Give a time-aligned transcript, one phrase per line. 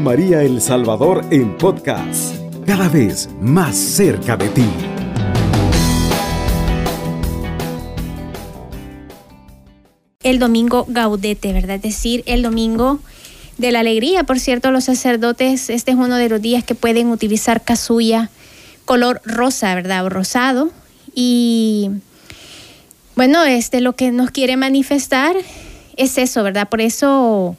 [0.00, 2.34] María El Salvador en podcast,
[2.66, 4.64] cada vez más cerca de ti.
[10.22, 11.76] El domingo gaudete, ¿verdad?
[11.76, 13.00] Es decir, el domingo
[13.58, 14.24] de la alegría.
[14.24, 18.30] Por cierto, los sacerdotes, este es uno de los días que pueden utilizar casulla
[18.84, 20.04] color rosa, ¿verdad?
[20.04, 20.70] O rosado.
[21.14, 21.90] Y
[23.14, 25.36] bueno, este lo que nos quiere manifestar
[25.96, 26.68] es eso, ¿verdad?
[26.68, 27.56] Por eso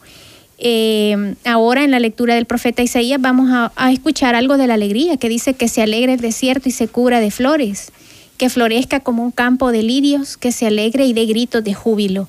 [0.59, 5.17] eh, ahora en la lectura del profeta Isaías vamos a, escuchar algo de la alegría,
[5.17, 7.91] que dice que se alegre el desierto y se cubra de flores,
[8.38, 12.27] que florezca como un campo de lirios, que se alegre y dé gritos de júbilo.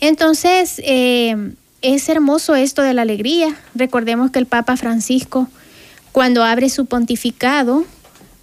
[0.00, 1.52] Entonces, eh,
[1.82, 3.56] es hermoso esto de la alegría.
[3.74, 5.48] Recordemos que el Papa Francisco,
[6.12, 7.84] cuando abre su pontificado,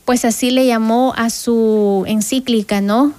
[0.05, 3.13] pues así le llamó a su encíclica, ¿no?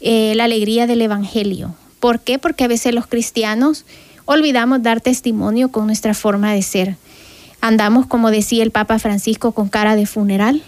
[0.00, 1.74] Eh, la alegría del Evangelio.
[2.00, 2.38] ¿Por qué?
[2.38, 3.84] Porque a veces los cristianos
[4.32, 6.96] olvidamos dar testimonio con nuestra forma de ser.
[7.60, 10.62] Andamos, como decía el Papa Francisco, con cara de funeral.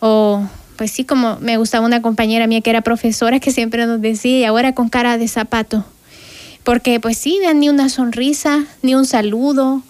[0.00, 0.42] O,
[0.76, 4.38] pues sí, como me gustaba una compañera mía que era profesora que siempre nos decía,
[4.40, 5.84] y ahora con cara de zapato.
[6.64, 9.82] Porque, pues sí, ni una sonrisa, ni un saludo.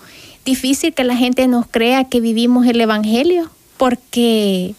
[0.44, 4.74] Difícil que la gente nos crea que vivimos el Evangelio, porque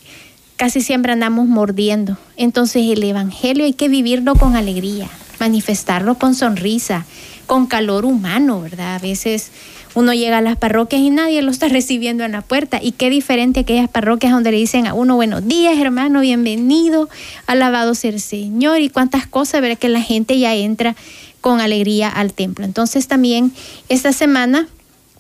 [0.56, 2.18] casi siempre andamos mordiendo.
[2.38, 7.08] Entonces el Evangelio hay que vivirlo con alegría, manifestarlo con sonrisa,
[7.46, 8.96] con calor humano, ¿verdad?
[8.96, 9.52] A veces
[9.96, 12.80] uno llega a las parroquias y nadie lo está recibiendo en la puerta.
[12.82, 17.10] Y qué diferente aquellas parroquias donde le dicen a uno, buenos días, hermano, bienvenido,
[17.48, 19.78] alabado sea el Señor, y cuántas cosas, ¿verdad?
[19.78, 20.96] Que la gente ya entra
[21.42, 22.66] con alegría al templo.
[22.66, 23.52] Entonces también
[23.90, 24.68] esta semana,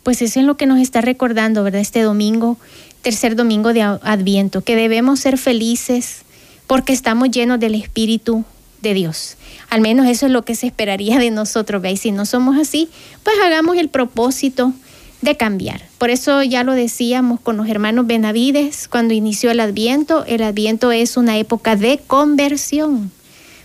[0.04, 1.82] pues eso es lo que nos está recordando, ¿verdad?
[1.82, 2.58] Este domingo,
[3.02, 6.22] tercer domingo de Adviento, que debemos ser felices
[6.66, 8.46] porque estamos llenos del Espíritu
[8.84, 9.38] de Dios.
[9.72, 12.02] Al menos eso es lo que se esperaría de nosotros, ¿veis?
[12.02, 12.90] Si no somos así,
[13.24, 14.74] pues hagamos el propósito
[15.22, 15.82] de cambiar.
[15.98, 20.26] Por eso ya lo decíamos con los hermanos Benavides cuando inició el Adviento.
[20.26, 23.12] El Adviento es una época de conversión.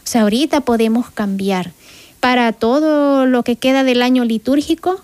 [0.05, 1.73] O sea, ahorita podemos cambiar
[2.21, 5.01] para todo lo que queda del año litúrgico,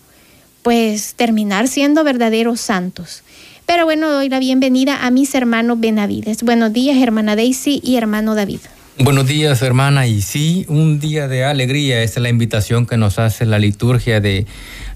[0.62, 3.22] pues terminar siendo verdaderos santos.
[3.66, 6.42] Pero bueno, doy la bienvenida a mis hermanos Benavides.
[6.42, 8.60] Buenos días, hermana Daisy y hermano David.
[8.98, 10.06] Buenos días, hermana.
[10.06, 12.02] Y sí, un día de alegría.
[12.02, 14.46] Es la invitación que nos hace la liturgia de,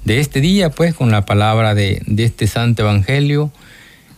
[0.05, 3.51] de este día, pues, con la palabra de, de este santo evangelio,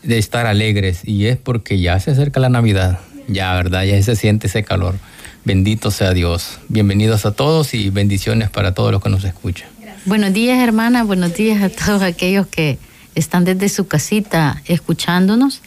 [0.02, 1.00] de estar alegres.
[1.04, 3.00] Y es porque ya se acerca la Navidad.
[3.26, 3.84] Ya, ¿verdad?
[3.84, 4.96] Ya se siente ese calor.
[5.44, 6.58] Bendito sea Dios.
[6.68, 9.68] Bienvenidos a todos y bendiciones para todos los que nos escuchan.
[10.04, 11.04] Buenos días, hermana.
[11.04, 12.78] Buenos días a todos aquellos que
[13.14, 15.62] están desde su casita escuchándonos,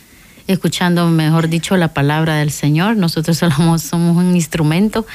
[0.48, 2.98] escuchando, mejor dicho, la palabra del Señor.
[2.98, 5.06] Nosotros somos, somos un instrumento.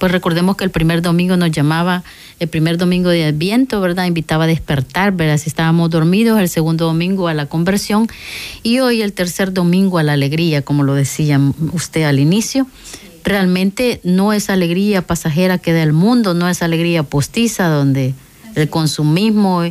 [0.00, 2.04] Pues recordemos que el primer domingo nos llamaba,
[2.40, 4.06] el primer domingo de Adviento, ¿verdad?
[4.06, 5.38] Invitaba a despertar, ¿verdad?
[5.38, 8.08] Si estábamos dormidos, el segundo domingo a la conversión
[8.62, 11.40] y hoy el tercer domingo a la alegría, como lo decía
[11.72, 12.66] usted al inicio
[13.24, 18.14] realmente no es alegría pasajera que da el mundo, no es alegría postiza donde
[18.54, 19.62] el consumismo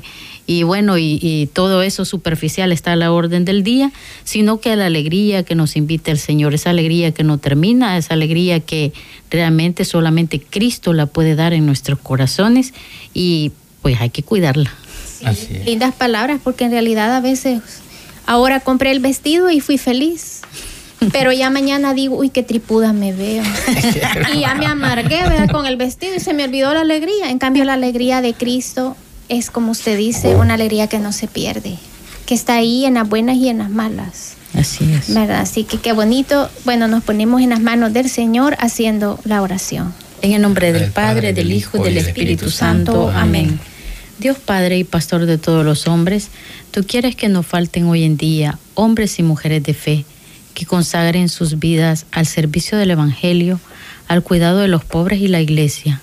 [0.47, 3.91] y, bueno, y, y, todo eso superficial está a la orden del día,
[4.23, 8.13] sino que la alegría que nos invita el Señor, esa alegría que no termina, esa
[8.13, 8.93] alegría que
[9.29, 12.73] realmente solamente Cristo la puede dar en nuestros corazones
[13.13, 14.73] y pues hay que cuidarla.
[15.35, 17.61] Sí, lindas palabras, porque en realidad a veces
[18.25, 20.41] ahora compré el vestido y fui feliz.
[21.11, 23.43] Pero ya mañana digo, uy, qué tripuda me veo.
[24.33, 25.49] y ya me amargué, ¿verdad?
[25.51, 27.29] Con el vestido y se me olvidó la alegría.
[27.29, 28.95] En cambio, la alegría de Cristo
[29.29, 31.77] es, como usted dice, una alegría que no se pierde,
[32.25, 34.33] que está ahí en las buenas y en las malas.
[34.53, 35.13] Así es.
[35.13, 35.41] ¿Verdad?
[35.41, 36.49] Así que qué bonito.
[36.65, 39.93] Bueno, nos ponemos en las manos del Señor haciendo la oración.
[40.21, 43.09] En el nombre del Padre, del Hijo y del Espíritu Santo.
[43.09, 43.59] Amén.
[44.19, 46.29] Dios Padre y Pastor de todos los hombres,
[46.71, 50.05] tú quieres que nos falten hoy en día hombres y mujeres de fe
[50.55, 53.59] que consagren sus vidas al servicio del Evangelio,
[54.07, 56.01] al cuidado de los pobres y la iglesia.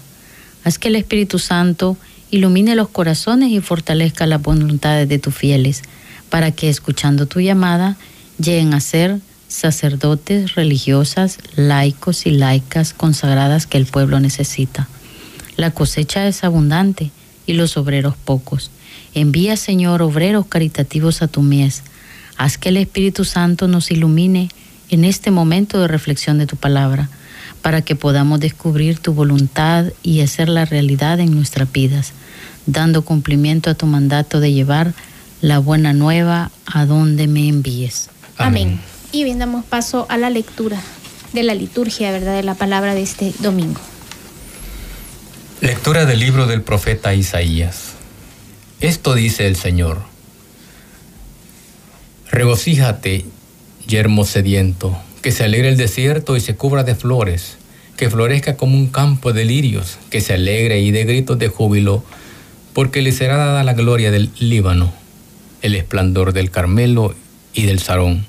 [0.62, 1.96] Haz que el Espíritu Santo
[2.31, 5.82] ilumine los corazones y fortalezca las voluntades de tus fieles,
[6.31, 7.97] para que, escuchando tu llamada,
[8.38, 14.88] lleguen a ser sacerdotes, religiosas, laicos y laicas consagradas que el pueblo necesita.
[15.56, 17.11] La cosecha es abundante
[17.47, 18.71] y los obreros pocos.
[19.15, 21.82] Envía, Señor, obreros caritativos a tu mies
[22.37, 24.49] Haz que el Espíritu Santo nos ilumine
[24.91, 27.09] en este momento de reflexión de tu palabra,
[27.64, 32.12] para que podamos descubrir tu voluntad y hacer la realidad en nuestras vidas,
[32.66, 34.93] dando cumplimiento a tu mandato de llevar
[35.40, 38.11] la buena nueva a donde me envíes.
[38.37, 38.69] Amén.
[38.69, 38.81] Amén.
[39.12, 40.78] Y bien damos paso a la lectura
[41.32, 42.37] de la liturgia, ¿verdad?
[42.37, 43.81] De la palabra de este domingo.
[45.62, 47.94] Lectura del libro del profeta Isaías.
[48.78, 50.02] Esto dice el Señor
[52.31, 53.25] Regocíjate,
[53.87, 57.56] yermo sediento, que se alegre el desierto y se cubra de flores,
[57.97, 62.05] que florezca como un campo de lirios, que se alegre y de gritos de júbilo,
[62.75, 64.93] porque le será dada la gloria del Líbano,
[65.62, 67.15] el esplendor del Carmelo
[67.55, 68.26] y del Sarón.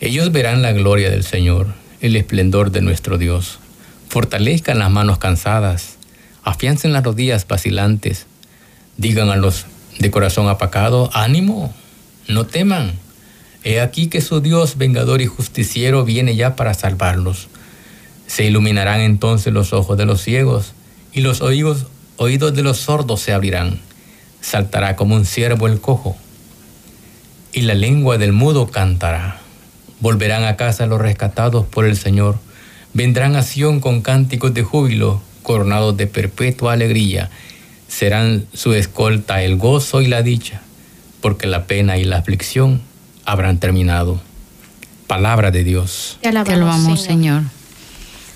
[0.00, 3.58] Ellos verán la gloria del Señor, el esplendor de nuestro Dios.
[4.08, 5.98] Fortalezcan las manos cansadas,
[6.42, 8.24] afiancen las rodillas vacilantes,
[8.96, 9.66] digan a los
[9.98, 11.74] de corazón apacado, ánimo,
[12.28, 12.92] no teman.
[13.64, 17.48] He aquí que su Dios, vengador y justiciero, viene ya para salvarlos.
[18.26, 20.72] Se iluminarán entonces los ojos de los ciegos
[21.12, 21.86] y los oídos,
[22.16, 23.78] oídos de los sordos se abrirán.
[24.40, 26.16] Saltará como un ciervo el cojo
[27.52, 29.38] y la lengua del mudo cantará.
[30.00, 32.38] Volverán a casa los rescatados por el Señor.
[32.94, 37.30] Vendrán a Sión con cánticos de júbilo, coronados de perpetua alegría.
[37.86, 40.62] Serán su escolta el gozo y la dicha,
[41.20, 42.80] porque la pena y la aflicción
[43.24, 44.20] habrán terminado.
[45.06, 46.18] Palabra de Dios.
[46.20, 47.42] Te alabamos, Señor.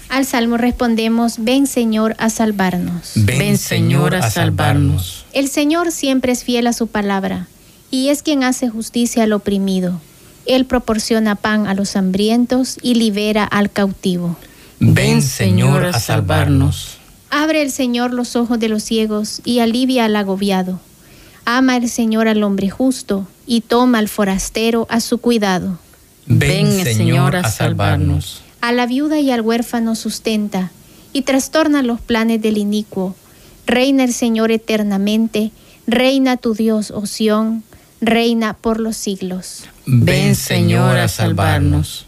[0.08, 3.12] Al salmo respondemos, ven Señor a salvarnos.
[3.16, 5.24] Ven, Señor a salvarnos.
[5.32, 7.48] El Señor siempre es fiel a su palabra
[7.90, 10.00] y es quien hace justicia al oprimido.
[10.46, 14.36] Él proporciona pan a los hambrientos y libera al cautivo.
[14.78, 16.98] Ven Señor a salvarnos.
[17.30, 20.78] Abre el Señor los ojos de los ciegos y alivia al agobiado.
[21.48, 25.78] Ama el Señor al hombre justo y toma al forastero a su cuidado.
[26.26, 28.42] Ven, Señor, a salvarnos.
[28.60, 30.72] A la viuda y al huérfano sustenta
[31.12, 33.14] y trastorna los planes del inicuo.
[33.64, 35.52] Reina el Señor eternamente,
[35.86, 37.62] reina tu Dios, oh Sión,
[38.00, 39.66] reina por los siglos.
[39.86, 42.06] Ven, Señor, a salvarnos.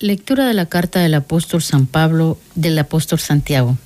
[0.00, 3.78] Lectura de la carta del apóstol San Pablo del apóstol Santiago.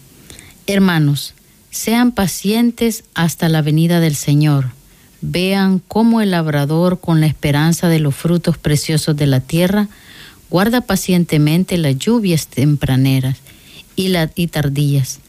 [0.66, 1.34] Hermanos,
[1.70, 4.72] sean pacientes hasta la venida del Señor.
[5.22, 9.88] Vean cómo el labrador, con la esperanza de los frutos preciosos de la tierra,
[10.50, 13.38] guarda pacientemente las lluvias tempraneras
[13.94, 15.20] y, la, tardías.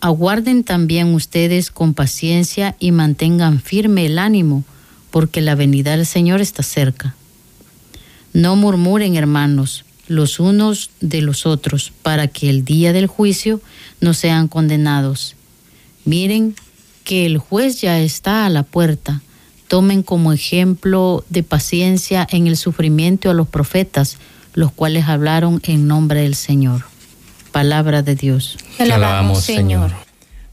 [0.00, 4.64] Aguarden también ustedes con paciencia y mantengan firme el ánimo,
[5.10, 7.14] porque la venida del Señor está cerca.
[8.32, 13.60] No murmuren, hermanos, los unos de los otros, para que el día del juicio
[14.00, 15.35] no sean condenados.
[16.06, 16.54] Miren
[17.04, 19.20] que el juez ya está a la puerta.
[19.68, 24.16] Tomen como ejemplo de paciencia en el sufrimiento a los profetas,
[24.54, 26.84] los cuales hablaron en nombre del Señor.
[27.50, 28.56] Palabra de Dios.
[28.76, 29.90] Te alabamos, Señor.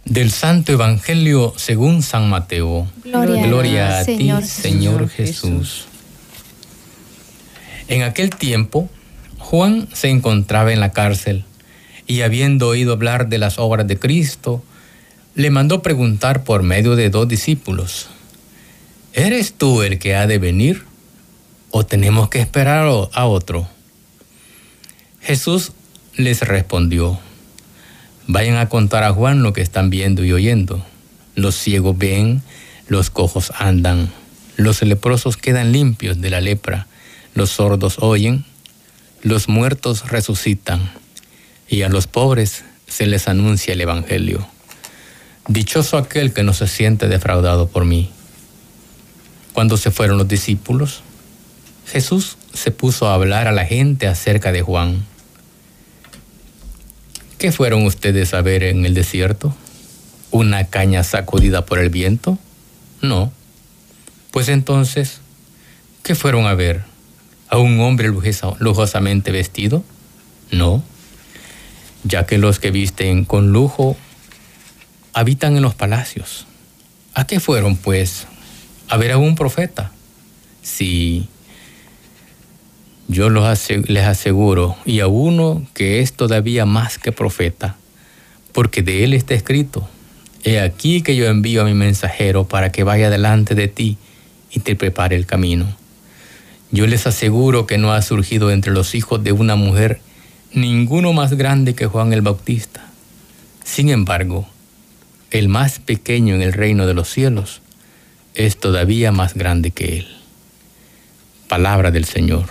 [0.05, 2.87] Del Santo Evangelio según San Mateo.
[3.05, 5.85] Gloria, a, ti, Señor, Jesús.
[7.87, 8.89] En aquel tiempo,
[9.37, 11.45] Juan se encontraba en la cárcel
[12.07, 14.63] y habiendo oído hablar de las obras de Cristo,
[15.35, 18.07] le mandó preguntar por medio de dos discípulos,
[19.13, 20.83] ¿eres tú el que ha de venir
[21.71, 23.67] o tenemos que esperar a otro?
[25.21, 25.71] Jesús
[26.15, 27.19] les respondió,
[28.27, 30.85] vayan a contar a Juan lo que están viendo y oyendo.
[31.35, 32.43] Los ciegos ven,
[32.87, 34.11] los cojos andan,
[34.55, 36.85] los leprosos quedan limpios de la lepra,
[37.33, 38.45] los sordos oyen,
[39.23, 40.91] los muertos resucitan,
[41.67, 44.47] y a los pobres se les anuncia el Evangelio.
[45.47, 48.09] Dichoso aquel que no se siente defraudado por mí.
[49.51, 51.03] Cuando se fueron los discípulos,
[51.85, 55.05] Jesús se puso a hablar a la gente acerca de Juan.
[57.37, 59.53] ¿Qué fueron ustedes a ver en el desierto?
[60.31, 62.39] ¿Una caña sacudida por el viento?
[63.01, 63.33] No.
[64.31, 65.19] Pues entonces,
[66.03, 66.85] ¿qué fueron a ver?
[67.49, 68.07] ¿A un hombre
[68.59, 69.83] lujosamente vestido?
[70.51, 70.81] No.
[72.05, 73.97] Ya que los que visten con lujo
[75.13, 76.45] habitan en los palacios.
[77.13, 78.27] ¿A qué fueron, pues?
[78.89, 79.91] ¿A ver a un profeta?
[80.61, 81.27] Sí.
[83.07, 87.75] Yo les aseguro, y a uno que es todavía más que profeta,
[88.51, 89.87] porque de él está escrito,
[90.45, 93.97] He aquí que yo envío a mi mensajero para que vaya delante de ti
[94.51, 95.73] y te prepare el camino.
[96.69, 100.01] Yo les aseguro que no ha surgido entre los hijos de una mujer
[100.53, 102.89] ninguno más grande que Juan el Bautista.
[103.63, 104.45] Sin embargo,
[105.33, 107.61] el más pequeño en el reino de los cielos,
[108.35, 110.07] es todavía más grande que él.
[111.49, 112.45] Palabra del Señor.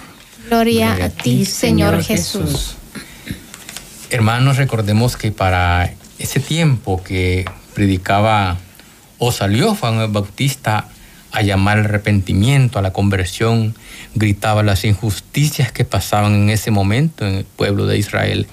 [0.48, 2.74] Gloria, a ti, Señor Jesús.
[4.10, 8.58] Hermanos, recordemos que para ese tiempo que predicaba
[9.18, 10.88] o salió Juan el Bautista
[11.30, 13.76] a llamar al arrepentimiento, a la conversión,
[14.16, 18.48] gritaba las injusticias que pasaban en ese momento en el pueblo de Israel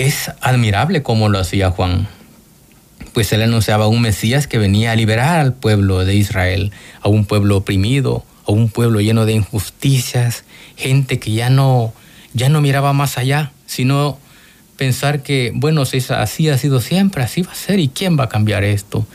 [0.00, 2.08] es admirable cómo lo hacía Juan.
[2.98, 6.72] Pues pues él anunciaba a un Mesías que venía a liberar al pueblo de Israel,
[7.02, 10.44] a un pueblo oprimido, a un pueblo lleno de injusticias,
[10.76, 11.92] gente que ya no,
[12.32, 14.18] ya no miraba más allá, sino
[14.76, 18.24] pensar que, bueno, si así ha sido siempre, así va a ser, ¿y quién va
[18.24, 19.06] a cambiar esto?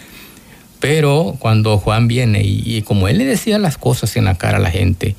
[0.80, 4.62] Pero cuando Juan viene y, como él le decía las cosas en la cara a
[4.62, 5.15] la gente,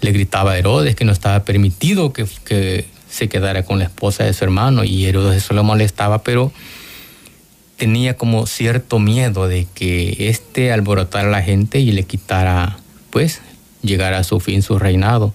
[0.00, 4.24] le gritaba a Herodes que no estaba permitido que, que se quedara con la esposa
[4.24, 6.52] de su hermano y Herodes eso le molestaba, pero
[7.76, 12.78] tenía como cierto miedo de que este alborotara a la gente y le quitara,
[13.10, 13.40] pues,
[13.82, 15.32] llegar a su fin su reinado.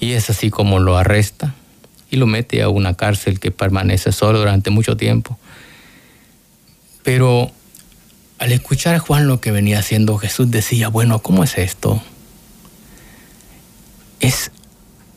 [0.00, 1.54] Y es así como lo arresta
[2.10, 5.38] y lo mete a una cárcel que permanece solo durante mucho tiempo.
[7.02, 7.50] Pero
[8.38, 12.02] al escuchar a Juan lo que venía haciendo, Jesús decía, bueno, ¿cómo es esto?
[14.20, 14.50] Es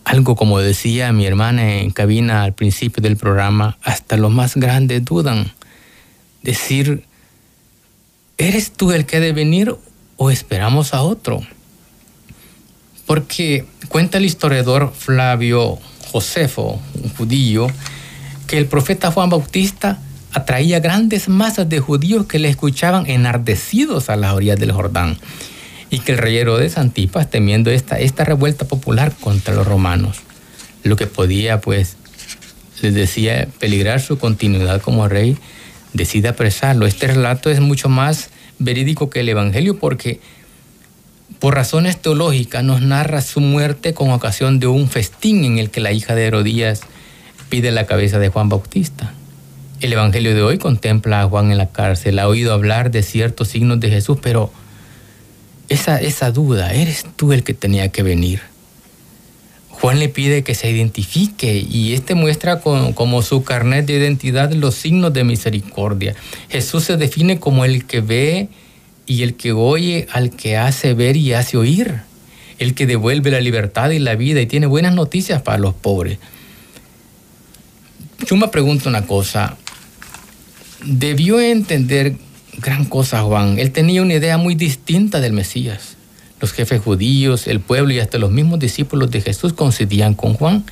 [0.07, 5.03] algo como decía mi hermana en cabina al principio del programa, hasta los más grandes
[5.03, 5.51] dudan
[6.41, 7.03] decir,
[8.37, 9.75] ¿eres tú el que ha de venir
[10.15, 11.41] o esperamos a otro?
[13.05, 15.77] Porque cuenta el historiador Flavio
[16.09, 17.67] Josefo, un judío,
[18.47, 19.99] que el profeta Juan Bautista
[20.31, 25.17] atraía grandes masas de judíos que le escuchaban enardecidos a las orillas del Jordán
[25.89, 30.17] y que el rey Herodes Antipas, temiendo esta, esta revuelta popular contra los romanos,
[30.83, 31.97] lo que podía, pues,
[32.81, 35.37] les decía, peligrar su continuidad como rey,
[35.93, 36.85] decide apresarlo.
[36.85, 38.29] Este relato es mucho más
[38.59, 40.19] verídico que el Evangelio porque
[41.39, 45.81] por razones teológicas nos narra su muerte con ocasión de un festín en el que
[45.81, 46.81] la hija de Herodías
[47.49, 49.13] pide la cabeza de Juan Bautista.
[49.79, 53.49] El Evangelio de hoy contempla a Juan en la cárcel, ha oído hablar de ciertos
[53.49, 54.51] signos de Jesús, pero
[55.69, 58.41] esa, esa duda, ¿eres tú el que tenía que venir?
[59.69, 64.73] Juan le pide que se identifique y este muestra como su carnet de identidad los
[64.73, 66.15] signos de misericordia.
[66.49, 68.49] Jesús se define como el que ve
[69.05, 72.01] y el que oye al que hace ver y hace oír,
[72.57, 76.17] el que devuelve la libertad y la vida y tiene buenas noticias para los pobres.
[78.25, 79.57] Yo me pregunto una cosa,
[80.83, 82.17] debió entender
[82.57, 85.97] gran cosa Juan, él tenía una idea muy distinta del Mesías
[86.39, 90.65] los jefes judíos, el pueblo y hasta los mismos discípulos de Jesús coincidían con Juan.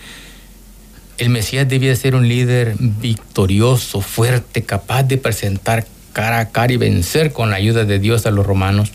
[1.17, 6.77] El Mesías debía ser un líder victorioso, fuerte, capaz de presentar cara a cara y
[6.77, 8.91] vencer con la ayuda de Dios a los romanos.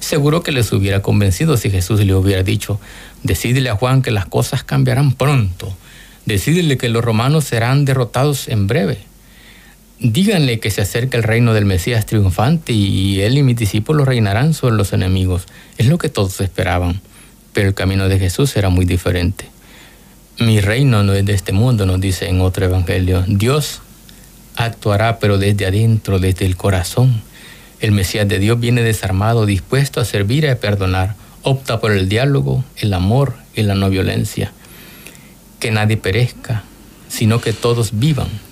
[0.00, 2.80] Seguro que les hubiera convencido si Jesús le hubiera dicho,
[3.22, 5.74] decídele a Juan que las cosas cambiarán pronto,
[6.24, 8.98] decídele que los romanos serán derrotados en breve.
[9.98, 14.52] Díganle que se acerca el reino del Mesías triunfante y él y mis discípulos reinarán
[14.52, 15.46] sobre los enemigos.
[15.78, 17.00] Es lo que todos esperaban,
[17.54, 19.46] pero el camino de Jesús era muy diferente.
[20.38, 23.24] Mi reino no es de este mundo, nos dice en otro evangelio.
[23.26, 23.80] Dios
[24.56, 27.22] actuará, pero desde adentro, desde el corazón.
[27.80, 31.14] El Mesías de Dios viene desarmado, dispuesto a servir y a perdonar.
[31.40, 34.52] Opta por el diálogo, el amor y la no violencia.
[35.58, 36.64] Que nadie perezca,
[37.08, 38.45] sino que todos vivan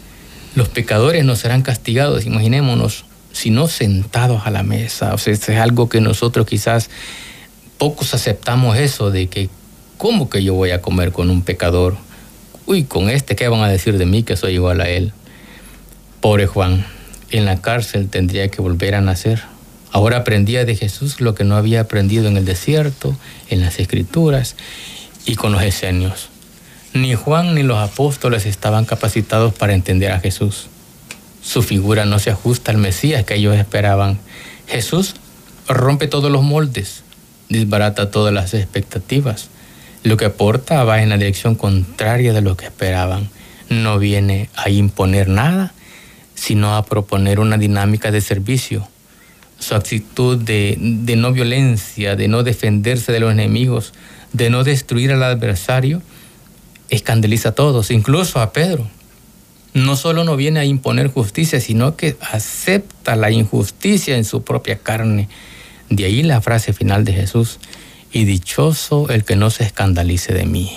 [0.54, 5.14] los pecadores no serán castigados, imaginémonos, sino sentados a la mesa.
[5.14, 6.90] O sea, es algo que nosotros quizás
[7.78, 9.48] pocos aceptamos eso de que,
[9.98, 11.96] ¿cómo que yo voy a comer con un pecador?
[12.66, 15.12] Uy, con este, ¿qué van a decir de mí que soy igual a él?
[16.20, 16.86] Pobre Juan,
[17.30, 19.42] en la cárcel tendría que volver a nacer.
[19.90, 23.16] Ahora aprendía de Jesús lo que no había aprendido en el desierto,
[23.48, 24.56] en las escrituras
[25.26, 26.30] y con los esenios.
[26.94, 30.68] Ni Juan ni los apóstoles estaban capacitados para entender a Jesús.
[31.42, 34.20] Su figura no se ajusta al Mesías que ellos esperaban.
[34.68, 35.16] Jesús
[35.66, 37.02] rompe todos los moldes,
[37.48, 39.48] desbarata todas las expectativas.
[40.04, 43.28] Lo que aporta va en la dirección contraria de lo que esperaban.
[43.68, 45.72] No viene a imponer nada,
[46.36, 48.86] sino a proponer una dinámica de servicio.
[49.58, 53.92] Su actitud de, de no violencia, de no defenderse de los enemigos,
[54.32, 56.00] de no destruir al adversario,
[56.90, 58.88] escandaliza a todos, incluso a Pedro.
[59.72, 64.78] No solo no viene a imponer justicia, sino que acepta la injusticia en su propia
[64.78, 65.28] carne.
[65.90, 67.58] De ahí la frase final de Jesús,
[68.12, 70.70] y dichoso el que no se escandalice de mí.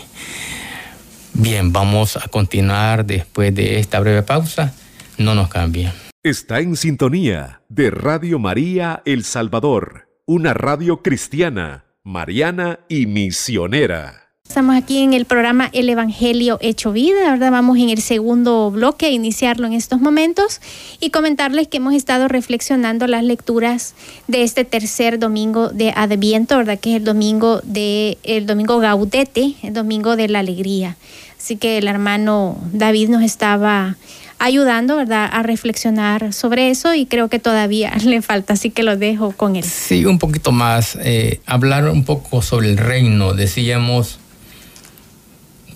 [1.33, 4.73] Bien, vamos a continuar después de esta breve pausa.
[5.19, 5.93] No nos cambie.
[6.23, 14.26] Está en sintonía de Radio María El Salvador, una radio cristiana, mariana y misionera.
[14.47, 17.51] Estamos aquí en el programa El Evangelio Hecho Vida, ¿verdad?
[17.51, 20.61] Vamos en el segundo bloque a iniciarlo en estos momentos
[21.01, 23.93] y comentarles que hemos estado reflexionando las lecturas
[24.27, 26.79] de este tercer domingo de Adviento, ¿verdad?
[26.79, 30.95] Que es el domingo de el domingo Gaudete, el domingo de la alegría.
[31.37, 33.97] Así que el hermano David nos estaba
[34.39, 38.95] ayudando, ¿verdad?, a reflexionar sobre eso y creo que todavía le falta, así que lo
[38.97, 39.65] dejo con él.
[39.65, 43.33] Sí, un poquito más, eh, hablar un poco sobre el reino.
[43.33, 44.19] Decíamos,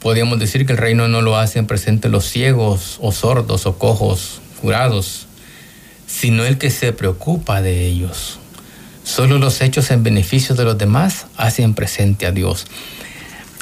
[0.01, 4.41] podríamos decir que el reino no lo hacen presente los ciegos o sordos o cojos,
[4.59, 5.27] jurados,
[6.07, 8.39] sino el que se preocupa de ellos.
[9.03, 12.65] Solo los hechos en beneficio de los demás hacen presente a Dios.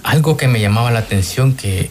[0.03, 1.89] Algo que me llamaba la atención que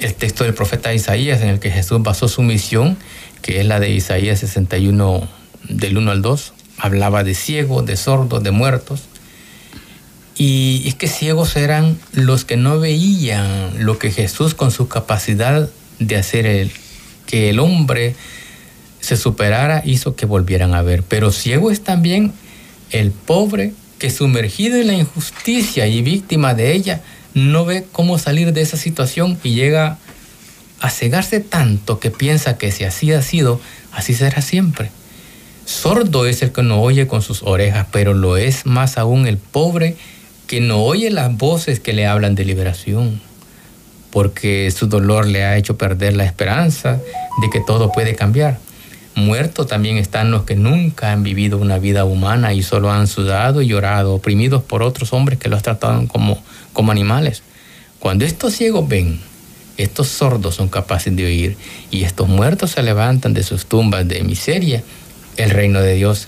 [0.00, 2.96] el texto del profeta Isaías en el que Jesús basó su misión,
[3.42, 5.28] que es la de Isaías 61
[5.68, 9.02] del 1 al 2, hablaba de ciegos, de sordos, de muertos.
[10.42, 15.68] Y es que ciegos eran los que no veían lo que Jesús con su capacidad
[15.98, 16.70] de hacer el,
[17.26, 18.16] que el hombre
[19.02, 21.02] se superara hizo que volvieran a ver.
[21.02, 22.32] Pero ciego es también
[22.90, 27.02] el pobre que sumergido en la injusticia y víctima de ella,
[27.34, 29.98] no ve cómo salir de esa situación y llega
[30.80, 33.60] a cegarse tanto que piensa que si así ha sido,
[33.92, 34.90] así será siempre.
[35.66, 39.36] Sordo es el que no oye con sus orejas, pero lo es más aún el
[39.36, 39.98] pobre
[40.50, 43.20] que no oye las voces que le hablan de liberación,
[44.10, 46.98] porque su dolor le ha hecho perder la esperanza
[47.40, 48.58] de que todo puede cambiar.
[49.14, 53.62] Muertos también están los que nunca han vivido una vida humana y solo han sudado
[53.62, 56.42] y llorado, oprimidos por otros hombres que los trataron como,
[56.72, 57.44] como animales.
[58.00, 59.20] Cuando estos ciegos ven,
[59.76, 61.56] estos sordos son capaces de oír
[61.92, 64.82] y estos muertos se levantan de sus tumbas de miseria,
[65.36, 66.26] el reino de Dios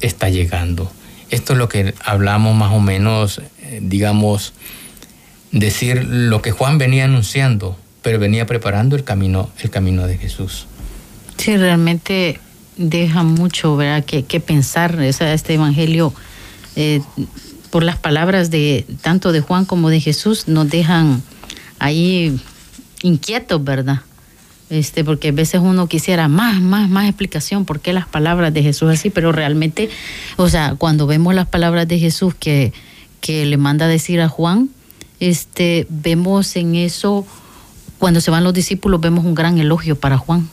[0.00, 0.90] está llegando.
[1.32, 3.40] Esto es lo que hablamos más o menos,
[3.80, 4.52] digamos,
[5.52, 10.66] decir lo que Juan venía anunciando, pero venía preparando el camino, el camino de Jesús.
[11.36, 12.40] Sí, realmente
[12.76, 14.04] deja mucho ¿verdad?
[14.04, 16.14] Que, pensar este evangelio
[16.76, 17.00] eh,
[17.70, 21.22] por las palabras de tanto de Juan como de Jesús nos dejan
[21.78, 22.38] ahí
[23.02, 24.00] inquietos, ¿verdad?
[24.70, 28.62] Este, porque a veces uno quisiera más, más, más explicación por qué las palabras de
[28.62, 29.90] Jesús así, pero realmente,
[30.36, 32.72] o sea, cuando vemos las palabras de Jesús que,
[33.22, 34.68] que le manda a decir a Juan,
[35.20, 37.26] este, vemos en eso,
[37.98, 40.50] cuando se van los discípulos, vemos un gran elogio para Juan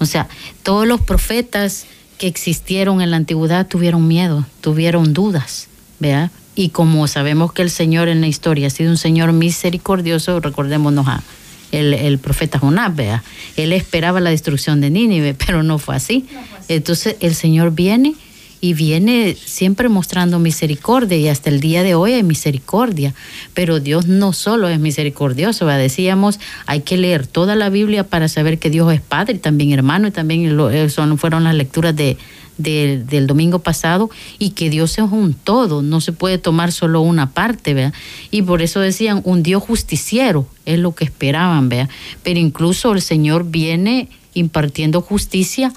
[0.00, 0.28] o sea,
[0.62, 1.84] todos los profetas
[2.18, 6.30] que existieron en la antigüedad tuvieron miedo, tuvieron dudas, ¿vea?
[6.54, 11.06] Y como sabemos que el Señor en la historia ha sido un Señor misericordioso, recordémonos
[11.06, 11.22] a
[11.70, 13.22] el, el profeta Jonás, vea.
[13.56, 16.26] Él esperaba la destrucción de Nínive, pero no fue así.
[16.68, 18.14] Entonces el Señor viene
[18.60, 23.14] y viene siempre mostrando misericordia y hasta el día de hoy hay misericordia.
[23.54, 28.58] Pero Dios no solo es misericordioso, decíamos, hay que leer toda la Biblia para saber
[28.58, 32.18] que Dios es Padre también hermano y también lo, eh, son, fueron las lecturas de,
[32.58, 37.30] del domingo pasado y que Dios es un todo, no se puede tomar solo una
[37.30, 37.94] parte, ¿vea?
[38.30, 41.88] Y por eso decían, un Dios justiciero, es lo que esperaban, ¿vea?
[42.22, 45.72] Pero incluso el Señor viene impartiendo justicia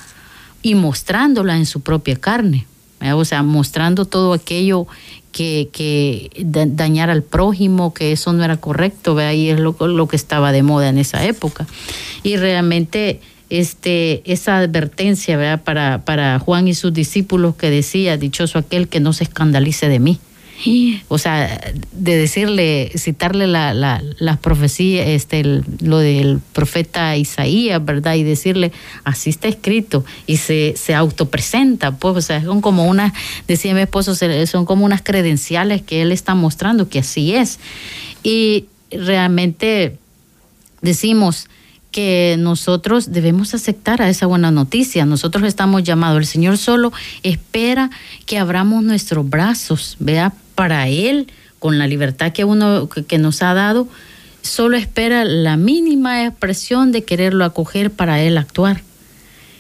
[0.62, 2.65] y mostrándola en su propia carne
[3.12, 4.88] o sea, mostrando todo aquello
[5.32, 9.26] que, que dañar al prójimo, que eso no era correcto, ¿ve?
[9.26, 11.66] ahí es lo, lo, que estaba de moda en esa época.
[12.22, 15.62] Y realmente este, esa advertencia ¿verdad?
[15.63, 20.00] Para, para Juan y sus discípulos que decía, dichoso aquel que no se escandalice de
[20.00, 20.20] mí.
[21.10, 28.16] O sea, de decirle, citarle la, la, las profecías, este, lo del profeta Isaías, ¿verdad?
[28.16, 28.72] Y decirle,
[29.04, 33.13] así está escrito, y se, se autopresenta, pues, o sea, son como unas,
[33.48, 37.60] decía mi esposo, son como unas credenciales que él está mostrando que así es.
[38.24, 39.98] Y realmente
[40.82, 41.50] decimos,
[41.92, 45.06] que nosotros debemos aceptar a esa buena noticia.
[45.06, 46.18] Nosotros estamos llamados.
[46.18, 47.92] El Señor solo espera
[48.26, 53.54] que abramos nuestros brazos, vea, para Él, con la libertad que uno que nos ha
[53.54, 53.88] dado,
[54.42, 58.82] solo espera la mínima expresión de quererlo acoger para Él actuar.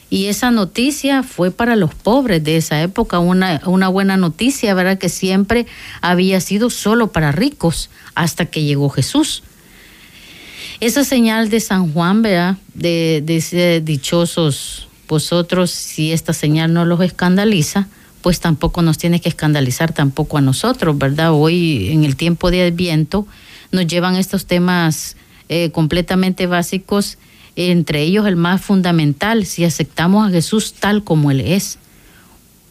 [0.09, 4.99] Y esa noticia fue para los pobres de esa época, una, una buena noticia, ¿verdad?
[4.99, 5.65] Que siempre
[6.01, 9.41] había sido solo para ricos hasta que llegó Jesús.
[10.79, 17.01] Esa señal de San Juan, vea, de, de, dichosos vosotros, si esta señal no los
[17.01, 17.87] escandaliza,
[18.23, 21.33] pues tampoco nos tiene que escandalizar tampoco a nosotros, ¿verdad?
[21.33, 23.27] Hoy en el tiempo de Adviento
[23.71, 25.15] nos llevan estos temas
[25.49, 27.19] eh, completamente básicos,
[27.55, 31.77] entre ellos el más fundamental, si aceptamos a Jesús tal como Él es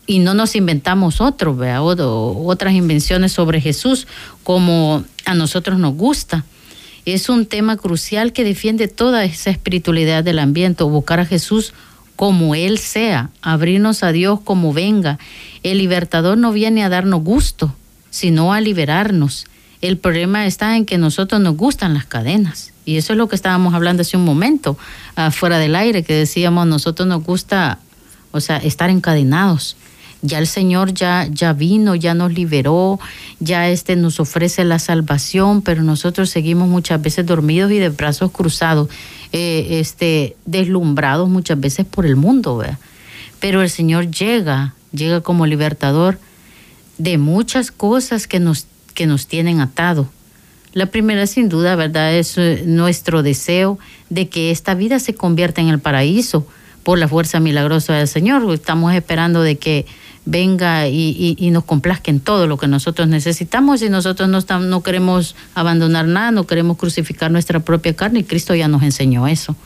[0.06, 1.82] y no nos inventamos otro, ¿verdad?
[1.82, 4.08] otras invenciones sobre Jesús
[4.42, 6.44] como a nosotros nos gusta
[7.04, 11.74] es un tema crucial que defiende toda esa espiritualidad del ambiente, buscar a Jesús
[12.16, 15.18] como Él sea, abrirnos a Dios como venga.
[15.62, 17.74] El libertador no viene a darnos gusto,
[18.10, 19.46] sino a liberarnos.
[19.80, 22.72] El problema está en que nosotros nos gustan las cadenas.
[22.84, 24.76] Y eso es lo que estábamos hablando hace un momento,
[25.30, 27.78] fuera del aire, que decíamos, nosotros nos gusta,
[28.32, 29.76] o sea, estar encadenados
[30.22, 33.00] ya el Señor ya, ya vino, ya nos liberó,
[33.40, 38.30] ya este nos ofrece la salvación, pero nosotros seguimos muchas veces dormidos y de brazos
[38.30, 38.88] cruzados,
[39.32, 42.78] eh, este, deslumbrados muchas veces por el mundo, ¿verdad?
[43.40, 46.18] Pero el Señor llega, llega como libertador
[46.98, 50.08] de muchas cosas que nos, que nos tienen atado.
[50.72, 52.14] La primera, sin duda, ¿verdad?
[52.14, 56.46] Es eh, nuestro deseo de que esta vida se convierta en el paraíso
[56.84, 58.48] por la fuerza milagrosa del Señor.
[58.54, 59.86] Estamos esperando de que
[60.24, 64.82] venga y, nos complazca en todo lo que nosotros necesitamos y nosotros no, estamos, no
[64.82, 69.56] queremos abandonar nada, no queremos crucificar nuestra propia carne y Cristo ya nos enseñó eso,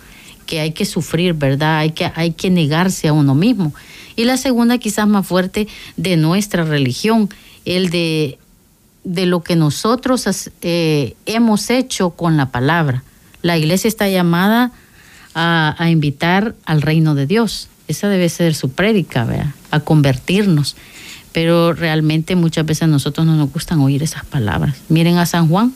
[0.47, 1.79] que hay que sufrir, ¿verdad?
[1.79, 3.75] Hay que, hay que negarse a uno mismo.
[4.17, 7.29] Y la segunda quizás más fuerte de nuestra religión,
[7.65, 8.39] el de,
[9.05, 13.05] de lo que nosotros eh, hemos hecho con la palabra.
[13.43, 14.73] La iglesia está llamada
[15.35, 19.55] a, a invitar al reino de Dios esa debe ser su prédica, ¿verdad?
[19.71, 20.77] A convertirnos.
[21.33, 24.77] Pero realmente muchas veces a nosotros no nos gustan oír esas palabras.
[24.89, 25.73] Miren a San Juan.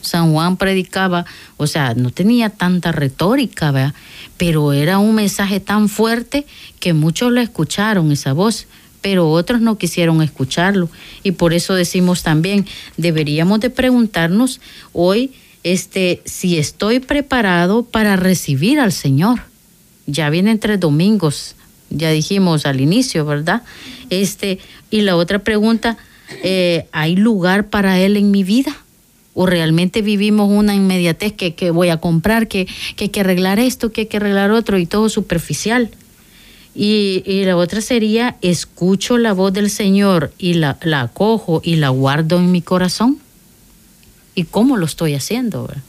[0.00, 1.24] San Juan predicaba,
[1.56, 3.94] o sea, no tenía tanta retórica, ¿verdad?
[4.36, 6.46] Pero era un mensaje tan fuerte
[6.78, 8.66] que muchos lo escucharon, esa voz,
[9.00, 10.90] pero otros no quisieron escucharlo.
[11.22, 14.60] Y por eso decimos también, deberíamos de preguntarnos
[14.92, 19.53] hoy este, si estoy preparado para recibir al Señor
[20.06, 21.56] ya vienen tres domingos,
[21.90, 23.62] ya dijimos al inicio, ¿verdad?
[24.10, 24.58] Este,
[24.90, 25.96] y la otra pregunta,
[26.42, 28.76] eh, ¿hay lugar para él en mi vida?
[29.34, 33.58] ¿O realmente vivimos una inmediatez que, que voy a comprar, que, que, hay que arreglar
[33.58, 35.90] esto, que hay que arreglar otro y todo superficial?
[36.74, 41.76] Y, y, la otra sería, escucho la voz del Señor y la, la acojo y
[41.76, 43.18] la guardo en mi corazón.
[44.34, 45.68] ¿Y cómo lo estoy haciendo?
[45.68, 45.82] ¿verdad?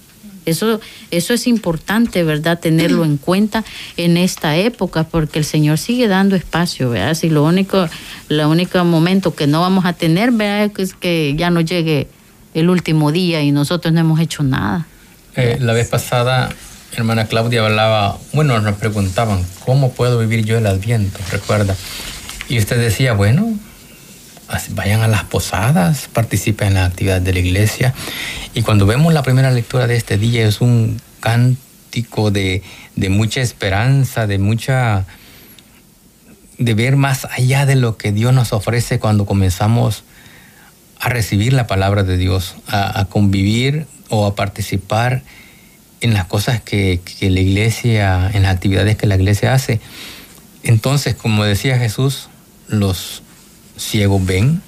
[0.46, 0.80] Eso,
[1.12, 2.60] eso es importante, ¿verdad?
[2.60, 3.64] Tenerlo en cuenta
[3.98, 7.14] en esta época, porque el Señor sigue dando espacio, ¿verdad?
[7.14, 7.88] Si lo único,
[8.30, 10.72] lo único momento que no vamos a tener, ¿verdad?
[10.78, 12.08] Es que ya no llegue
[12.54, 14.88] el último día y nosotros no hemos hecho nada.
[15.36, 16.50] Eh, la vez pasada,
[16.96, 21.20] hermana Claudia hablaba, bueno, nos preguntaban, ¿cómo puedo vivir yo el Adviento?
[21.32, 21.76] Recuerda.
[22.48, 23.54] Y usted decía, bueno,
[24.70, 27.94] vayan a las posadas, participen en la actividad de la iglesia.
[28.54, 32.62] Y cuando vemos la primera lectura de este día es un cántico de,
[33.10, 35.06] mucha esperanza, de mucha
[36.58, 40.04] de ver más allá de lo que Dios nos ofrece cuando comenzamos
[41.00, 45.24] a recibir la palabra de Dios, a, convivir o a participar
[46.02, 49.82] en las cosas que, la iglesia, en las actividades que la iglesia hace.
[50.64, 52.30] Entonces, como decía Jesús,
[52.68, 53.22] los
[53.78, 54.62] ciegos ven,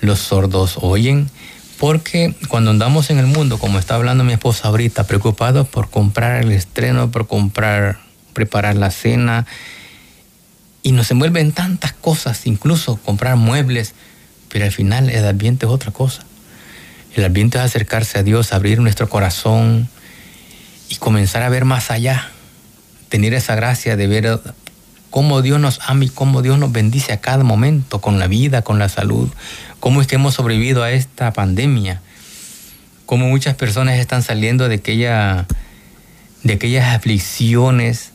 [0.00, 1.30] los sordos oyen,
[1.78, 6.42] porque cuando andamos en el mundo, como está hablando mi esposa ahorita, preocupados por comprar
[6.42, 7.98] el estreno, por comprar,
[8.32, 9.46] preparar la cena,
[10.82, 13.94] y nos envuelven tantas cosas, incluso comprar muebles,
[14.48, 16.24] pero al final el ambiente es otra cosa.
[17.14, 19.88] El ambiente es acercarse a Dios, abrir nuestro corazón
[20.88, 22.30] y comenzar a ver más allá,
[23.08, 24.40] tener esa gracia de ver
[25.12, 28.62] cómo Dios nos ama y cómo Dios nos bendice a cada momento con la vida,
[28.62, 29.28] con la salud,
[29.78, 32.00] cómo es que hemos sobrevivido a esta pandemia,
[33.04, 35.46] cómo muchas personas están saliendo de, aquella,
[36.42, 38.12] de aquellas aflicciones,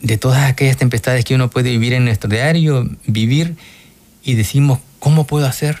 [0.00, 3.56] de todas aquellas tempestades que uno puede vivir en nuestro diario, vivir
[4.22, 5.80] y decimos, ¿cómo puedo hacer?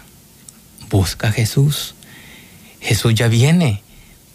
[0.90, 1.94] Busca a Jesús.
[2.80, 3.84] Jesús ya viene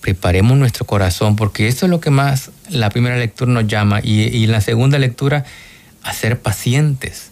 [0.06, 4.22] preparemos nuestro corazón, porque eso es lo que más la primera lectura nos llama y,
[4.22, 5.46] y la segunda lectura,
[6.04, 7.32] a ser pacientes,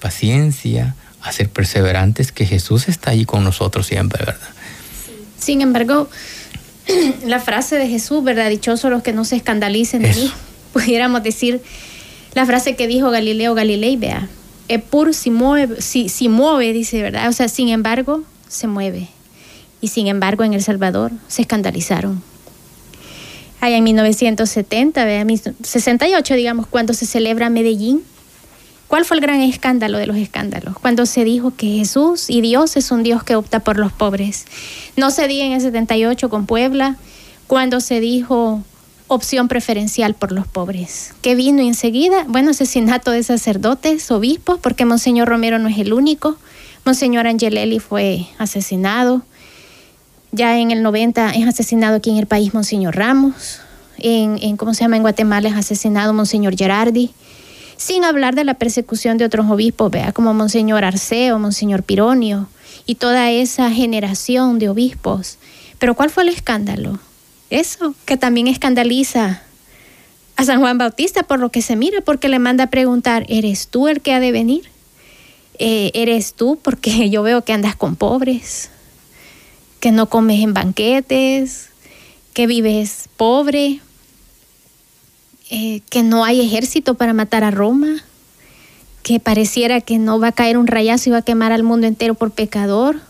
[0.00, 4.48] paciencia, a ser perseverantes, que Jesús está ahí con nosotros siempre, ¿verdad?
[5.38, 6.08] Sin embargo,
[7.26, 8.48] la frase de Jesús, ¿verdad?
[8.48, 10.32] Dichosos los que no se escandalicen de mí,
[10.72, 11.60] pudiéramos decir
[12.32, 14.30] la frase que dijo Galileo Galilei, vea,
[14.68, 17.28] Epur si mueve, si, si mueve, dice, ¿verdad?
[17.28, 19.10] O sea, sin embargo, se mueve
[19.84, 22.22] y sin embargo en El Salvador se escandalizaron.
[23.60, 25.04] Allá en 1970,
[25.62, 28.02] 68, digamos, cuando se celebra Medellín,
[28.88, 30.78] ¿cuál fue el gran escándalo de los escándalos?
[30.78, 34.46] Cuando se dijo que Jesús y Dios es un Dios que opta por los pobres.
[34.96, 36.96] No se dio en el 78 con Puebla,
[37.46, 38.62] cuando se dijo
[39.06, 41.12] opción preferencial por los pobres.
[41.20, 42.24] ¿Qué vino enseguida?
[42.26, 46.38] Bueno, asesinato de sacerdotes, obispos, porque Monseñor Romero no es el único.
[46.86, 49.22] Monseñor Angelelli fue asesinado.
[50.34, 53.60] Ya en el 90 es asesinado aquí en el país Monseñor Ramos.
[53.98, 54.96] En, ¿cómo se llama?
[54.96, 57.12] En Guatemala es asesinado Monseñor Gerardi.
[57.76, 62.48] Sin hablar de la persecución de otros obispos, vea, como Monseñor Arceo, Monseñor Pironio.
[62.84, 65.38] y toda esa generación de obispos.
[65.78, 66.98] Pero ¿cuál fue el escándalo?
[67.50, 69.40] Eso, que también escandaliza
[70.34, 73.68] a San Juan Bautista por lo que se mira, porque le manda a preguntar, ¿eres
[73.68, 74.64] tú el que ha de venir?
[75.60, 76.58] Eh, ¿Eres tú?
[76.60, 78.70] Porque yo veo que andas con pobres,
[79.84, 81.68] que no comes en banquetes,
[82.32, 83.80] que vives pobre,
[85.50, 88.02] eh, que no hay ejército para matar a Roma,
[89.02, 91.86] que pareciera que no va a caer un rayazo y va a quemar al mundo
[91.86, 93.02] entero por pecador.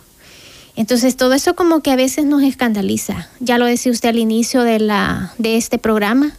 [0.74, 3.28] Entonces todo eso como que a veces nos escandaliza.
[3.38, 6.32] Ya lo decía usted al inicio de, la, de este programa.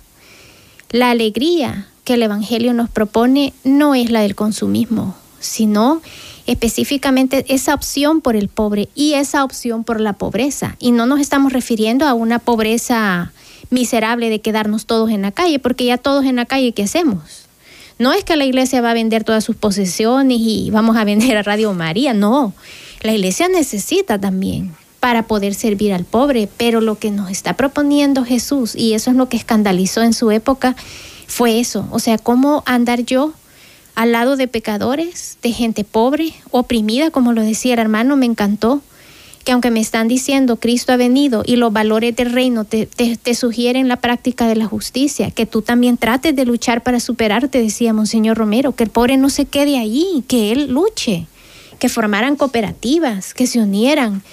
[0.89, 6.01] La alegría que el Evangelio nos propone no es la del consumismo, sino
[6.45, 10.75] específicamente esa opción por el pobre y esa opción por la pobreza.
[10.79, 13.31] Y no nos estamos refiriendo a una pobreza
[13.69, 17.47] miserable de quedarnos todos en la calle, porque ya todos en la calle, ¿qué hacemos?
[17.97, 21.37] No es que la iglesia va a vender todas sus posesiones y vamos a vender
[21.37, 22.53] a Radio María, no.
[23.01, 28.25] La iglesia necesita también para poder servir al pobre, pero lo que nos está proponiendo
[28.25, 30.75] Jesús, y eso es lo que escandalizó en su época,
[31.27, 33.33] fue eso, o sea, cómo andar yo
[33.95, 38.81] al lado de pecadores, de gente pobre, oprimida, como lo decía el hermano, me encantó,
[39.45, 43.35] que aunque me están diciendo Cristo ha venido y los valores del reino te, te,
[43.35, 47.93] sugieren la práctica de la justicia, que tú también trates de luchar para superarte, decía
[47.93, 51.27] Monseñor Romero, que el pobre no se quede ahí, que él luche,
[51.79, 54.23] que formaran cooperativas, que se unieran.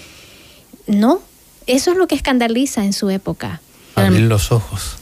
[0.86, 1.20] No,
[1.66, 3.60] eso es lo que escandaliza en su época.
[3.94, 4.96] Abrir los ojos.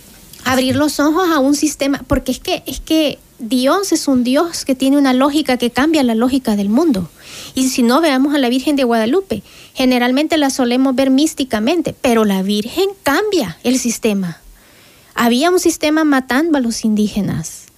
[0.45, 4.67] Abrir los ojos a un sistema, porque es que, es que Dios es un Dios
[4.67, 7.09] que tiene una lógica que cambia la lógica del mundo.
[7.55, 9.43] Y si no, veamos a la Virgen de Guadalupe.
[9.73, 14.41] Generalmente la solemos ver místicamente, pero la Virgen cambia el sistema.
[15.15, 17.69] Había un sistema matando a los indígenas.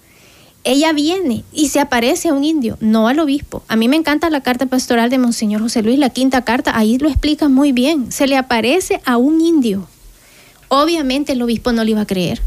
[0.65, 3.63] Ella viene y se aparece a un indio, no al obispo.
[3.69, 6.99] A mí me encanta la carta pastoral de Monseñor José Luis, la quinta carta, ahí
[6.99, 8.11] lo explica muy bien.
[8.11, 9.87] Se le aparece a un indio.
[10.67, 12.41] Obviamente el obispo no le iba a creer.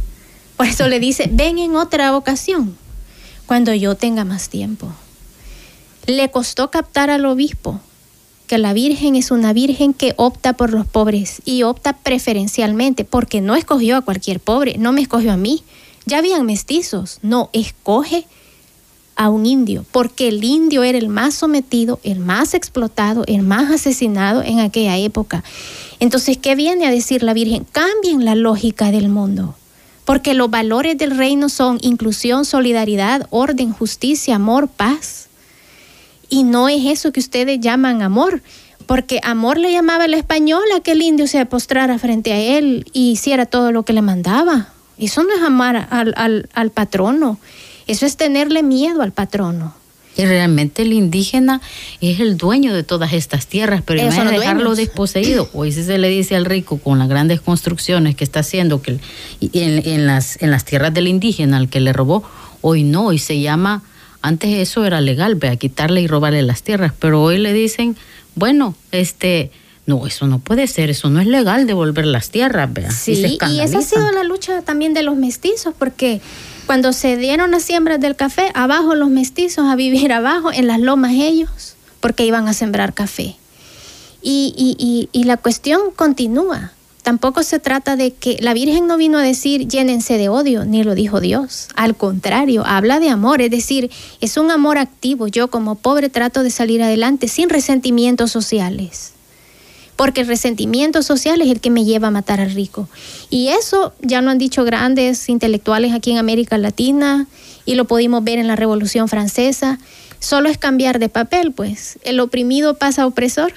[0.58, 2.78] Por eso le dice, ven en otra ocasión
[3.46, 4.92] cuando yo tenga más tiempo.
[6.08, 7.80] Le costó captar al obispo
[8.48, 13.42] que la Virgen es una Virgen que opta por los pobres y opta preferencialmente porque
[13.42, 15.64] no escogió a cualquier pobre, no me escogió a mí.
[16.06, 18.28] Ya habían mestizos, no, escoge
[19.16, 23.72] a un indio, porque el indio era el más sometido, el más explotado, el más
[23.72, 25.44] asesinado en aquella época.
[26.00, 27.66] Entonces, ¿qué viene a decir la Virgen?
[27.72, 29.56] Cambien la lógica del mundo
[30.06, 35.28] porque los valores del reino son inclusión, solidaridad, orden, justicia, amor, paz.
[36.30, 38.41] Y no es eso que ustedes llaman amor,
[38.86, 42.86] porque amor le llamaba el español a que el indio se postrara frente a él
[42.94, 44.70] y hiciera todo lo que le mandaba.
[44.98, 47.39] Eso no es amar al, al, al patrono,
[47.88, 49.74] eso es tenerle miedo al patrono.
[50.17, 51.62] Y realmente el indígena
[51.99, 55.49] es el dueño de todas estas tierras, pero no es dejarlo desposeído.
[55.54, 58.99] Hoy si se le dice al rico con las grandes construcciones que está haciendo que
[59.41, 62.23] en, en, las, en las tierras del indígena al que le robó,
[62.62, 63.84] hoy no, hoy se llama,
[64.21, 67.95] antes eso era legal, a quitarle y robarle las tierras, pero hoy le dicen,
[68.36, 69.51] bueno, este...
[69.88, 72.89] No, eso no puede ser, eso no es legal devolver las tierras, vea.
[72.89, 76.21] Sí, y, y esa ha sido la lucha también de los mestizos, porque
[76.65, 80.80] cuando se dieron las siembras del café, abajo los mestizos a vivir abajo, en las
[80.80, 83.36] lomas ellos, porque iban a sembrar café.
[84.21, 86.71] Y, y, la cuestión continúa.
[87.04, 90.84] Tampoco se trata de que la Virgen no vino a decir llénense de odio, ni
[90.84, 91.67] lo dijo Dios.
[91.75, 95.28] Al contrario, habla de amor, es decir, es un amor activo.
[95.28, 99.14] Yo como pobre trato de salir adelante sin resentimientos sociales
[99.96, 102.90] porque el resentimiento social es el que me lleva a matar al rico.
[103.30, 107.28] Y eso ya lo han dicho grandes intelectuales aquí en América Latina
[107.66, 109.80] y lo pudimos ver en la Revolución Francesa.
[110.20, 112.00] Solo es cambiar de papel, pues.
[112.04, 113.54] El oprimido pasa a opresor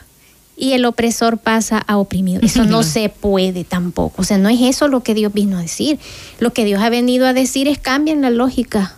[0.56, 2.40] y el opresor pasa a oprimido.
[2.42, 4.22] Eso no se puede tampoco.
[4.22, 5.98] O sea, no es eso lo que Dios vino a decir.
[6.40, 8.94] Lo que Dios ha venido a decir es cambien la lógica.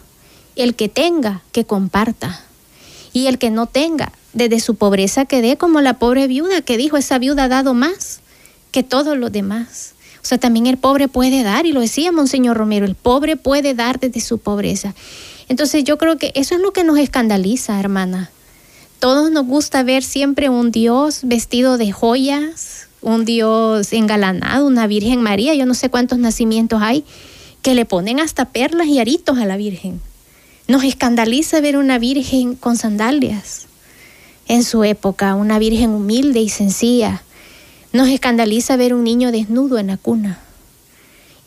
[0.56, 2.40] El que tenga, que comparta.
[3.12, 6.76] Y el que no tenga, desde su pobreza que dé como la pobre viuda que
[6.76, 8.20] dijo, esa viuda ha dado más
[8.70, 9.94] que todos los demás.
[10.22, 13.74] O sea, también el pobre puede dar, y lo decía Monseñor Romero, el pobre puede
[13.74, 14.94] dar desde su pobreza.
[15.48, 18.30] Entonces yo creo que eso es lo que nos escandaliza, hermana.
[19.00, 25.22] Todos nos gusta ver siempre un Dios vestido de joyas, un Dios engalanado, una Virgen
[25.22, 27.04] María, yo no sé cuántos nacimientos hay,
[27.62, 30.00] que le ponen hasta perlas y aritos a la Virgen.
[30.68, 33.69] Nos escandaliza ver una Virgen con sandalias
[34.50, 37.22] en su época, una virgen humilde y sencilla.
[37.92, 40.40] Nos escandaliza ver un niño desnudo en la cuna.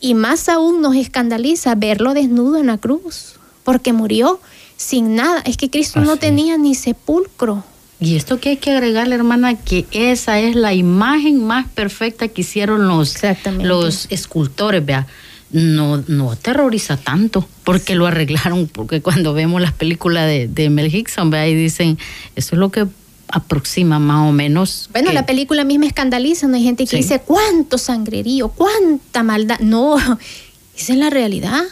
[0.00, 4.40] Y más aún nos escandaliza verlo desnudo en la cruz, porque murió
[4.78, 5.42] sin nada.
[5.44, 7.62] Es que Cristo no tenía ni sepulcro.
[8.00, 12.40] Y esto que hay que agregarle, hermana, que esa es la imagen más perfecta que
[12.40, 13.16] hicieron los,
[13.60, 15.06] los escultores, vea.
[15.54, 20.90] No, no aterroriza tanto, porque lo arreglaron, porque cuando vemos las películas de, de Mel
[20.90, 21.96] Gibson, vea, y dicen,
[22.34, 22.86] eso es lo que
[23.28, 24.88] aproxima más o menos.
[24.92, 29.58] Bueno, la película misma escandaliza, no hay gente que dice cuánto sangrerío, cuánta maldad.
[29.60, 29.96] No,
[30.76, 31.62] esa es la realidad.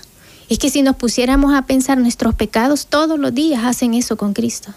[0.49, 4.33] Es que si nos pusiéramos a pensar nuestros pecados, todos los días hacen eso con
[4.33, 4.73] Cristo.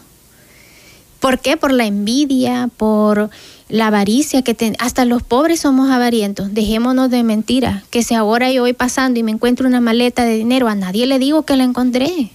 [1.19, 1.57] ¿Por qué?
[1.57, 3.29] Por la envidia, por
[3.69, 6.53] la avaricia que hasta los pobres somos avarientos.
[6.53, 7.83] Dejémonos de mentiras.
[7.89, 11.05] Que si ahora yo voy pasando y me encuentro una maleta de dinero, a nadie
[11.07, 12.31] le digo que la encontré.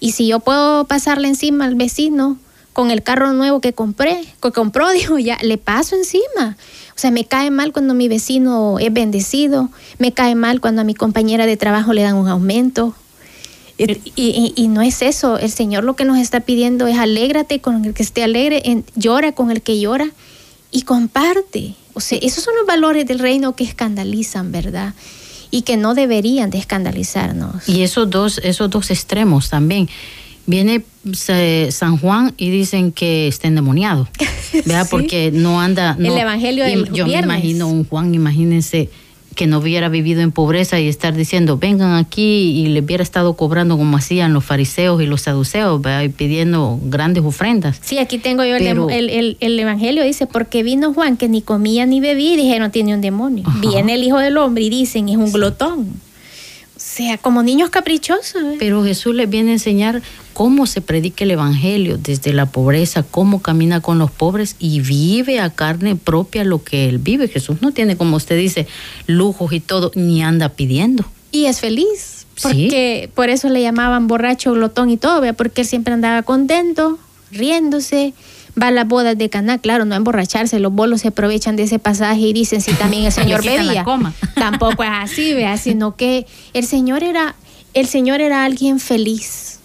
[0.00, 2.38] Y si yo puedo pasarle encima al vecino
[2.72, 6.56] con el carro nuevo que compré, que compró, digo, ya le paso encima.
[6.96, 10.84] O sea, me cae mal cuando mi vecino es bendecido, me cae mal cuando a
[10.84, 12.94] mi compañera de trabajo le dan un aumento,
[14.16, 17.94] y, no es eso, el Señor lo que nos está pidiendo es alégrate con el
[17.94, 18.62] que esté alegre,
[18.94, 20.10] llora con el que llora
[20.70, 21.74] y comparte.
[21.94, 24.94] O sea, esos son los valores del reino que escandalizan, ¿verdad?
[25.50, 27.68] Y que no deberían de escandalizarnos.
[27.68, 29.88] Y esos dos, esos dos extremos también.
[30.46, 30.84] Viene
[31.70, 34.08] San Juan y dicen que está endemoniado,
[34.52, 34.86] ¿verdad?
[34.90, 35.96] Porque no anda...
[35.98, 38.90] el Evangelio del Yo me imagino un Juan, imagínense
[39.40, 43.32] que no hubiera vivido en pobreza y estar diciendo, vengan aquí y le hubiera estado
[43.36, 47.80] cobrando como hacían los fariseos y los saduceos, y pidiendo grandes ofrendas.
[47.80, 52.34] Sí, aquí tengo yo el, Evangelio, dice, porque vino Juan que ni comía ni bebía
[52.34, 53.44] y dijeron, tiene un demonio.
[53.62, 55.88] Viene el Hijo del Hombre y dicen, es un glotón
[56.80, 58.42] sea, como niños caprichosos.
[58.42, 58.56] ¿eh?
[58.58, 60.00] Pero Jesús les viene a enseñar
[60.32, 65.40] cómo se predica el Evangelio desde la pobreza, cómo camina con los pobres y vive
[65.40, 67.28] a carne propia lo que él vive.
[67.28, 68.66] Jesús no tiene, como usted dice,
[69.06, 71.04] lujos y todo, ni anda pidiendo.
[71.30, 72.26] Y es feliz.
[72.42, 76.98] Porque por eso le llamaban borracho, glotón y todo, porque él siempre andaba contento,
[77.30, 78.14] riéndose
[78.60, 81.78] va a las bodas de Caná, claro, no emborracharse, los bolos se aprovechan de ese
[81.78, 83.84] pasaje y dicen si también el Señor bebía.
[84.34, 87.34] Tampoco es así, vea, sino que el Señor era,
[87.74, 89.58] el Señor era alguien feliz.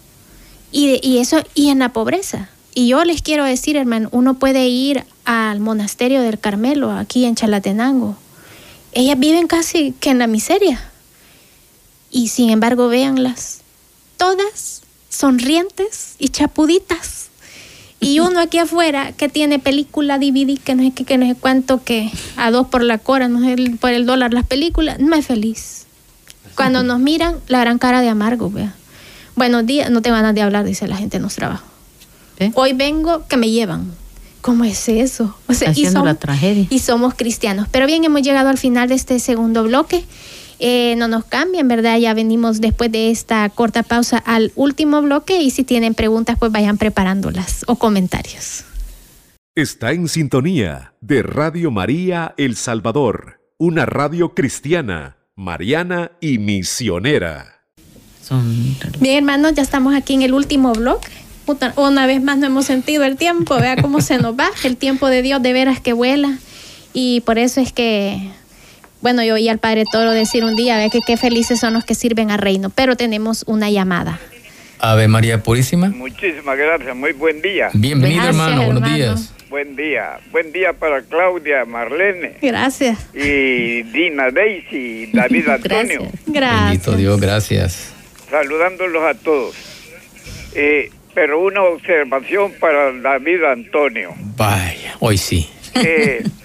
[0.72, 2.48] Y, y eso, y en la pobreza.
[2.74, 7.34] Y yo les quiero decir, hermano, uno puede ir al monasterio del Carmelo, aquí en
[7.34, 8.16] Chalatenango.
[8.92, 10.80] Ellas viven casi que en la miseria.
[12.10, 13.60] Y sin embargo, véanlas,
[14.16, 17.30] todas sonrientes y chapuditas
[18.00, 21.34] y uno aquí afuera que tiene película DVD, que no sé qué, que no sé
[21.34, 25.16] cuánto, que a dos por la cora, no sé por el dólar las películas, no
[25.16, 25.86] es feliz.
[26.54, 28.74] Cuando nos miran, la gran cara de amargo, vea.
[29.34, 31.68] Buenos días, no te van a de hablar, dice la gente en los trabajos.
[32.54, 33.92] Hoy vengo que me llevan.
[34.40, 35.36] ¿Cómo es eso?
[35.48, 36.66] O sea, y somos, la tragedia.
[36.70, 37.66] Y somos cristianos.
[37.70, 40.04] Pero bien, hemos llegado al final de este segundo bloque.
[40.58, 41.98] Eh, no nos cambien, ¿verdad?
[41.98, 46.50] Ya venimos después de esta corta pausa al último bloque y si tienen preguntas, pues
[46.52, 48.64] vayan preparándolas o comentarios.
[49.54, 57.62] Está en sintonía de Radio María El Salvador, una radio cristiana, mariana y misionera.
[59.00, 61.08] Bien, hermanos, ya estamos aquí en el último bloque.
[61.76, 64.48] Una vez más no hemos sentido el tiempo, vea cómo se nos va.
[64.64, 66.38] El tiempo de Dios de veras que vuela.
[66.92, 68.30] Y por eso es que
[69.06, 71.84] bueno, yo oí al Padre Toro decir un día, ve que qué felices son los
[71.84, 74.18] que sirven al reino, pero tenemos una llamada.
[74.80, 75.90] Ave María Purísima.
[75.90, 77.68] Muchísimas gracias, muy buen día.
[77.72, 79.32] Bienvenido hermano, buenos días.
[79.48, 82.38] Buen día, buen día para Claudia, Marlene.
[82.42, 82.98] Gracias.
[83.14, 86.10] Y Dina Daisy, David Antonio.
[86.26, 86.64] Gracias.
[86.64, 87.92] Bendito Dios, gracias.
[88.28, 89.54] Saludándolos a todos.
[90.56, 94.14] Eh, pero una observación para David Antonio.
[94.36, 95.48] Vaya, hoy sí.
[95.74, 96.24] Eh,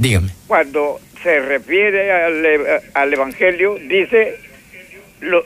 [0.00, 0.30] Dígame.
[0.46, 2.10] Cuando se refiere
[2.94, 4.38] al, Evangelio, dice,
[5.20, 5.44] lo,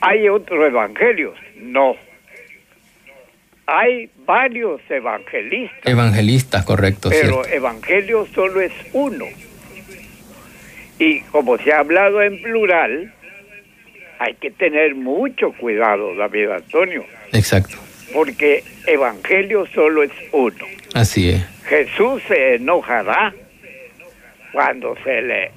[0.00, 1.38] hay otros evangelios.
[1.60, 1.94] No.
[3.66, 5.86] Hay varios evangelistas.
[5.86, 7.08] Evangelistas, correcto.
[7.08, 9.26] Pero evangelio solo es uno.
[10.98, 13.14] Y como se ha hablado en plural,
[14.18, 17.04] hay que tener mucho cuidado, David Antonio.
[17.32, 17.76] Exacto.
[18.12, 20.66] Porque evangelio solo es uno.
[20.94, 21.46] Así es.
[21.68, 23.32] Jesús se enojará
[24.54, 25.50] cuando se le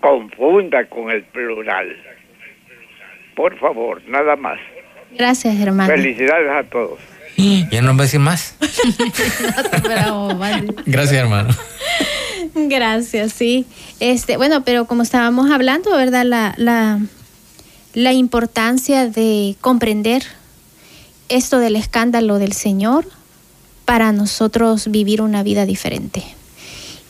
[0.00, 1.96] confunda con el plural.
[3.36, 4.58] Por favor, nada más.
[5.16, 5.90] Gracias, hermano.
[5.90, 6.98] Felicidades a todos.
[7.70, 8.56] Ya no va a decir más.
[10.86, 11.48] Gracias, hermano.
[12.54, 13.64] Gracias, sí.
[14.00, 16.24] Este, bueno, pero como estábamos hablando, ¿verdad?
[16.24, 16.98] La, la,
[17.94, 20.22] la importancia de comprender
[21.28, 23.06] esto del escándalo del Señor
[23.84, 26.24] para nosotros vivir una vida diferente.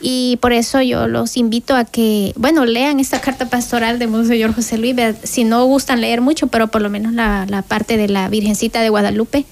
[0.01, 4.53] Y por eso yo los invito a que, bueno, lean esta carta pastoral de Monseñor
[4.53, 8.27] José Luis, si no gustan leer mucho, pero por lo menos la, parte de la
[8.27, 9.45] Virgencita de Guadalupe,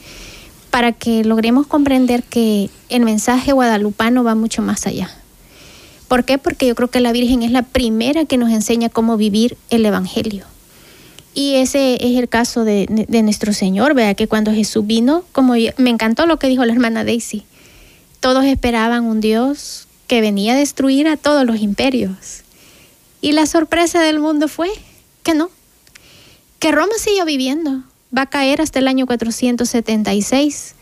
[0.71, 5.11] para que logremos comprender que el mensaje guadalupano va mucho más allá.
[6.07, 6.39] ¿Por qué?
[6.39, 9.85] Porque yo creo que la Virgen es la primera que nos enseña cómo vivir el
[9.85, 10.45] Evangelio.
[11.35, 15.53] Y ese es el caso de, de nuestro Señor, vea que cuando Jesús vino, como
[15.77, 17.43] me encantó lo que dijo la hermana Daisy,
[18.19, 22.41] todos esperaban un Dios que venía a destruir a todos los imperios.
[23.21, 24.71] Y la sorpresa del mundo fue
[25.21, 25.51] que no,
[26.57, 27.83] que Roma siguió viviendo,
[28.15, 30.73] va a caer hasta el año 476.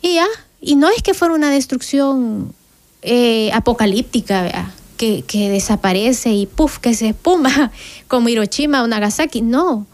[0.00, 0.26] Y ya,
[0.62, 2.54] y no es que fuera una destrucción
[3.02, 7.70] eh, apocalíptica, Que, que, desaparece y puff, que se espuma
[8.08, 9.42] como Hiroshima o Nagasaki.
[9.42, 9.86] No,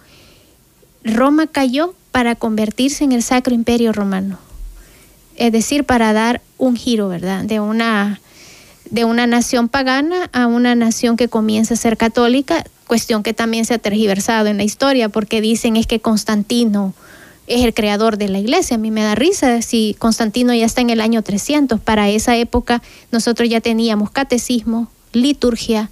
[1.02, 4.38] Roma cayó para convertirse en el Sacro Imperio Romano.
[5.36, 7.44] Es decir, para dar un giro, ¿verdad?
[7.44, 8.20] De una,
[8.90, 13.64] de una nación pagana a una nación que comienza a ser católica, cuestión que también
[13.64, 16.94] se ha tergiversado en la historia, porque dicen es que Constantino
[17.46, 18.76] es el creador de la iglesia.
[18.76, 21.80] A mí me da risa si Constantino ya está en el año 300.
[21.80, 25.90] Para esa época nosotros ya teníamos catecismo, liturgia,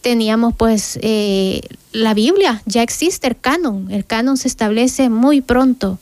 [0.00, 1.62] teníamos pues eh,
[1.92, 5.98] la Biblia, ya existe el canon, el canon se establece muy pronto.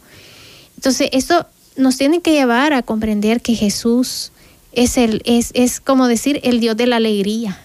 [0.76, 1.46] Entonces, esto
[1.76, 4.32] nos tiene que llevar a comprender que Jesús
[4.72, 7.58] es, el, es, es como decir el Dios de la alegría.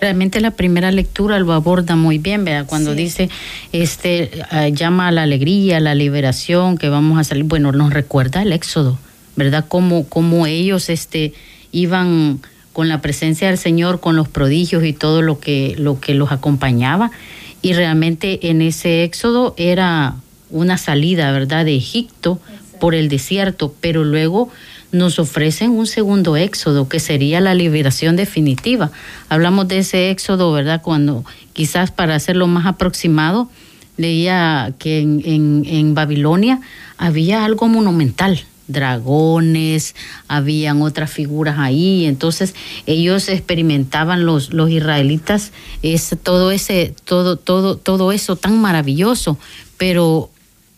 [0.00, 3.30] Realmente la primera lectura lo aborda muy bien, vea, cuando dice,
[3.72, 7.92] este, eh, llama a la alegría, a la liberación, que vamos a salir, bueno, nos
[7.92, 8.98] recuerda el éxodo,
[9.36, 9.64] ¿verdad?
[9.68, 11.34] Como, como ellos, este,
[11.70, 12.40] iban
[12.72, 16.32] con la presencia del Señor, con los prodigios y todo lo que, lo que los
[16.32, 17.12] acompañaba.
[17.60, 20.16] Y realmente en ese éxodo era
[20.50, 22.40] una salida, ¿verdad?, de Egipto
[22.82, 24.48] por el desierto, pero luego
[24.90, 28.90] nos ofrecen un segundo éxodo, que sería la liberación definitiva.
[29.28, 30.82] Hablamos de ese éxodo, ¿verdad?
[30.82, 33.48] Cuando quizás para hacerlo más aproximado,
[33.96, 36.60] leía que en, Babilonia
[36.98, 39.94] había algo monumental, dragones,
[40.26, 42.52] habían otras figuras ahí, entonces
[42.86, 45.52] ellos experimentaban los, los israelitas
[45.84, 49.38] es todo ese, todo, todo, todo eso tan maravilloso,
[49.76, 50.31] pero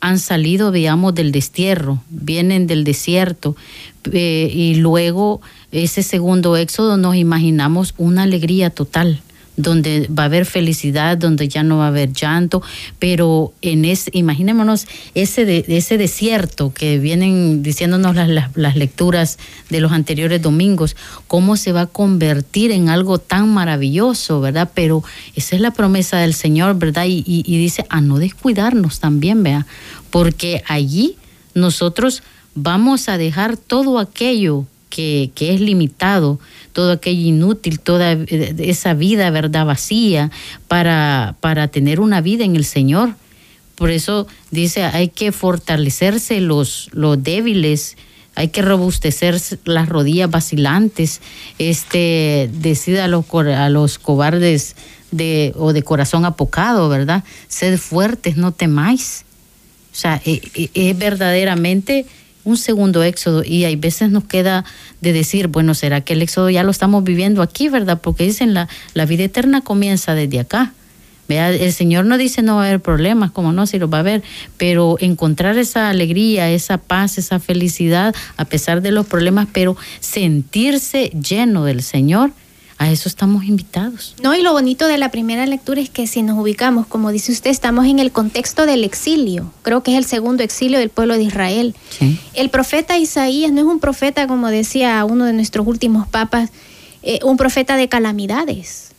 [0.05, 3.57] han salido, digamos, del destierro, vienen del desierto,
[4.12, 5.40] eh, y luego
[5.72, 9.22] ese segundo éxodo nos imaginamos una alegría total
[9.57, 12.62] donde va a haber felicidad, donde ya no va a haber llanto,
[12.98, 19.38] pero en ese, imaginémonos ese, de, ese desierto que vienen diciéndonos las, las, lecturas
[19.70, 20.96] de los anteriores domingos,
[21.28, 24.70] cómo se va a convertir en algo tan maravilloso, ¿verdad?
[24.74, 25.05] Pero
[25.36, 27.05] esa es la promesa del Señor, ¿verdad?
[27.07, 29.66] Y, y, y dice a no descuidarnos también, vea,
[30.11, 31.16] porque allí
[31.55, 32.22] nosotros
[32.55, 36.38] vamos a dejar todo aquello que, es limitado,
[36.72, 40.30] todo aquello inútil, toda eh, esa vida, ¿verdad?, vacía,
[40.68, 43.14] para, para tener una vida en el Señor.
[43.74, 47.97] Por eso dice, hay que fortalecerse los, los débiles,
[48.36, 51.20] hay que robustecer las rodillas vacilantes,
[51.59, 52.49] este,
[53.09, 54.76] los, a los cobardes
[55.11, 57.24] de, o de corazón apocado, ¿verdad?
[57.49, 59.24] Sed fuertes, no temáis.
[59.92, 62.07] O sea, e, e, es verdaderamente
[62.45, 64.64] un segundo éxodo y hay veces nos queda
[65.01, 68.01] de decir, bueno, ¿será que el éxodo ya lo estamos viviendo aquí, verdad?
[68.01, 70.72] Porque dicen la, la vida eterna comienza desde acá.
[71.28, 74.01] El Señor no dice no va a haber problemas, como no, si lo va a
[74.01, 74.22] haber,
[74.59, 81.11] pero encontrar esa alegría, esa paz, esa felicidad, a pesar de los problemas, pero sentirse
[81.11, 82.32] lleno del Señor,
[82.78, 84.14] a eso estamos invitados.
[84.22, 87.32] No, y lo bonito de la primera lectura es que si nos ubicamos, como dice
[87.32, 89.52] usted, estamos en el contexto del exilio.
[89.62, 91.74] Creo que es el segundo exilio del pueblo de Israel.
[92.34, 96.50] El profeta Isaías no es un profeta, como decía uno de nuestros últimos papas,
[97.02, 98.92] eh, un profeta de calamidades.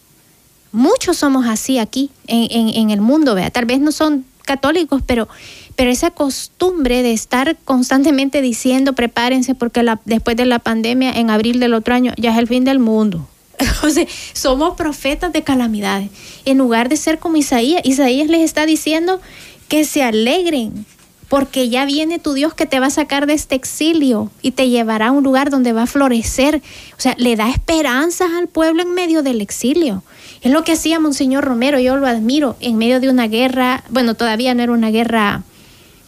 [0.72, 3.50] Muchos somos así aquí en, en, el mundo, ¿vea?
[3.50, 5.30] tal vez no son católicos, pero,
[5.76, 11.30] pero esa costumbre de estar constantemente diciendo prepárense porque la, después de la pandemia en
[11.30, 13.26] abril del otro año ya es el fin del mundo
[14.34, 16.10] somos profetas de calamidades.
[16.46, 19.22] En lugar de ser como Isaías, Isaías les está diciendo
[19.68, 20.86] que se alegren,
[21.30, 24.70] porque ya viene tu Dios que te va a sacar de este exilio y te
[24.70, 26.62] llevará a un lugar donde va a florecer.
[26.98, 30.04] O sea, le da esperanzas al pueblo en medio del exilio.
[30.42, 34.14] Es lo que hacía Monseñor Romero, yo lo admiro, en medio de una guerra, bueno,
[34.14, 35.44] todavía no era una guerra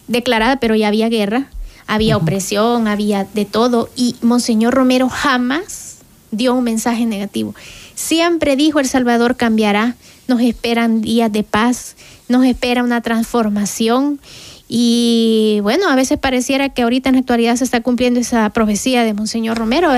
[0.06, 1.50] declarada, pero ya había guerra,
[1.88, 5.87] había opresión, había de todo, y Monseñor Romero jamás
[6.30, 7.54] dio un mensaje negativo.
[7.94, 11.96] Siempre dijo El Salvador cambiará, nos esperan días de paz,
[12.28, 14.20] nos espera una transformación
[14.68, 19.02] y bueno, a veces pareciera que ahorita en la actualidad se está cumpliendo esa profecía
[19.02, 19.90] de Monseñor Romero,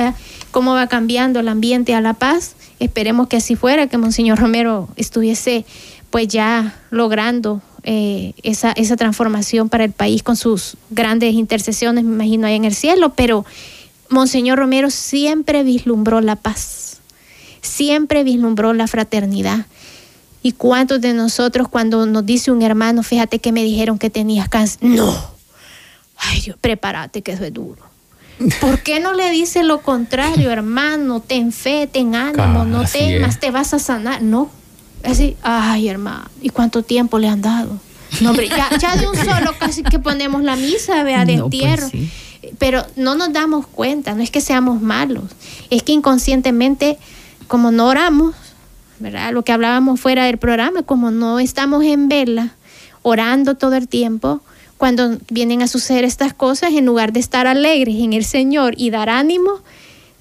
[0.53, 2.55] cómo va cambiando el ambiente a la paz.
[2.79, 5.65] Esperemos que así fuera, que Monseñor Romero estuviese
[6.11, 12.15] pues ya logrando eh, esa, esa transformación para el país con sus grandes intercesiones, me
[12.15, 13.45] imagino, ahí en el cielo, pero
[14.11, 16.99] Monseñor Romero siempre vislumbró la paz,
[17.63, 19.67] siempre vislumbró la fraternidad.
[20.43, 24.49] ¿Y cuántos de nosotros cuando nos dice un hermano, fíjate que me dijeron que tenías
[24.49, 24.79] cáncer?
[24.83, 25.15] No.
[26.17, 27.91] Ay Dios, prepárate que eso es duro.
[28.61, 31.21] ¿Por qué no le dice lo contrario, hermano?
[31.21, 34.23] Ten fe, ten ánimo, no temas, te vas a sanar.
[34.23, 34.51] No.
[35.05, 37.79] Así, ay, hermano, ¿y cuánto tiempo le han dado?
[38.21, 41.91] No, hombre, ya, de un solo casi que ponemos la misa, vea, de pues entierro.
[42.61, 45.25] Pero no nos damos cuenta, no es que seamos malos,
[45.71, 46.97] es que inconscientemente,
[47.49, 48.37] como no oramos,
[49.01, 49.33] ¿verdad?
[49.33, 52.55] Lo que hablábamos fuera del programa, como no estamos en vela,
[53.03, 54.41] orando todo el tiempo,
[54.77, 58.91] cuando vienen a suceder estas cosas, en lugar de estar alegres en el Señor y
[58.91, 59.61] dar ánimo,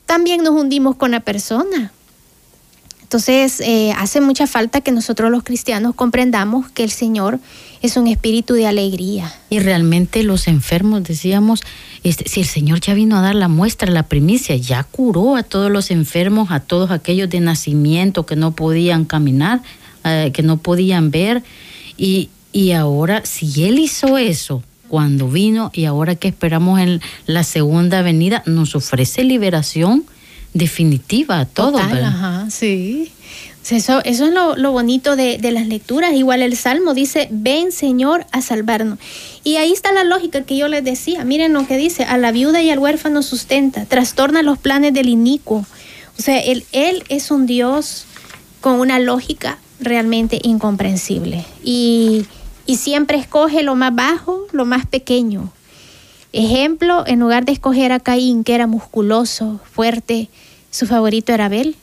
[0.06, 1.92] también nos hundimos con la persona.
[3.10, 7.40] Entonces, eh, hace mucha falta que nosotros los cristianos comprendamos que el Señor
[7.82, 9.34] es un espíritu de alegría.
[9.50, 11.62] Y realmente los enfermos, decíamos,
[12.04, 15.42] este, si el Señor ya vino a dar la muestra, la primicia, ya curó a
[15.42, 19.64] todos los enfermos, a todos aquellos de nacimiento que no podían caminar,
[20.04, 21.42] eh, que no podían ver,
[21.98, 27.44] y, y ahora, si Él hizo eso cuando vino y ahora que esperamos en la
[27.44, 30.06] segunda venida, nos ofrece liberación
[30.54, 31.82] definitiva a todos.
[31.82, 33.12] Ajá, sí.
[33.70, 36.14] Eso, eso es lo, bonito de, de, las lecturas.
[36.14, 38.98] Igual el Salmo dice, ven Señor a salvarnos.
[39.44, 41.24] Y ahí está la lógica que yo les decía.
[41.24, 45.08] Miren lo que dice, a la viuda y al huérfano sustenta, trastorna los planes del
[45.08, 45.68] inicuo.
[46.18, 48.06] O sea, él, él es un Dios
[48.60, 51.46] con una lógica realmente incomprensible.
[51.64, 52.26] Y
[52.70, 55.52] y siempre escoge lo más bajo, lo más pequeño.
[56.32, 60.30] Ejemplo, en lugar de escoger a Caín, que era musculoso, fuerte,
[60.72, 61.76] su favorito era Abel,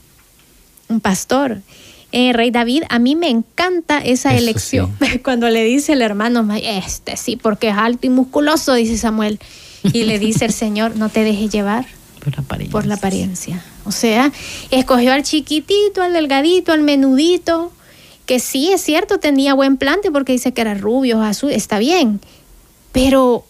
[0.88, 1.62] un pastor.
[2.12, 4.96] Eh, Rey David, a mí me encanta esa elección.
[5.24, 9.40] Cuando le dice el hermano, este sí, porque es alto y musculoso, dice Samuel.
[9.82, 11.86] Y le dice el Señor, no te dejes llevar
[12.70, 13.62] por la apariencia.
[13.84, 14.32] O sea,
[14.70, 17.72] escogió al chiquitito, al delgadito, al menudito,
[18.26, 22.20] que sí es cierto, tenía buen plante porque dice que era rubio, azul, está bien,
[22.92, 23.44] pero,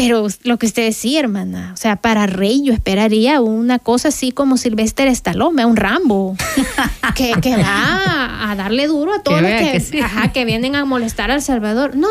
[0.00, 4.32] pero lo que usted decía, hermana, o sea, para rey yo esperaría una cosa así
[4.32, 6.36] como Sylvester Stallone, un Rambo,
[7.14, 11.42] que, que, va a darle duro a todos los que, que vienen a molestar al
[11.42, 11.96] Salvador.
[11.96, 12.08] No,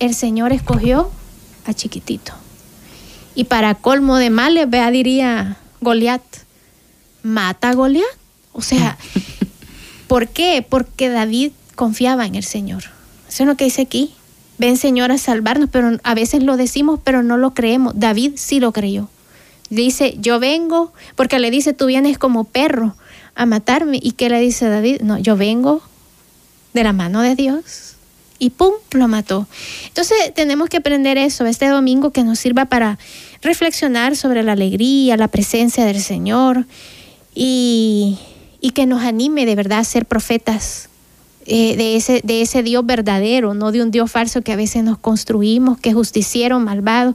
[0.00, 1.10] el Señor escogió
[1.66, 2.32] a chiquitito.
[3.34, 6.22] Y para colmo de males, vea, diría Goliat,
[7.22, 8.04] mata a Goliat.
[8.52, 8.96] O sea,
[10.06, 10.64] ¿Por qué?
[10.68, 12.84] Porque David confiaba en el Señor.
[13.28, 14.14] Eso es lo que dice aquí.
[14.58, 17.94] Ven Señor a salvarnos, pero a veces lo decimos, pero no lo creemos.
[17.96, 19.08] David sí lo creyó.
[19.70, 22.94] Dice, yo vengo, porque le dice, tú vienes como perro
[23.34, 23.98] a matarme.
[24.00, 25.00] ¿Y qué le dice David?
[25.00, 25.82] No, yo vengo
[26.72, 27.96] de la mano de Dios.
[28.38, 29.46] Y pum, lo mató.
[29.86, 32.98] Entonces tenemos que aprender eso este domingo que nos sirva para
[33.42, 36.66] reflexionar sobre la alegría, la presencia del Señor
[37.34, 38.18] y,
[38.60, 40.88] y que nos anime de verdad a ser profetas
[41.46, 44.84] eh, de, ese, de ese Dios verdadero, no de un Dios falso que a veces
[44.84, 47.14] nos construimos, que justiciero, malvado.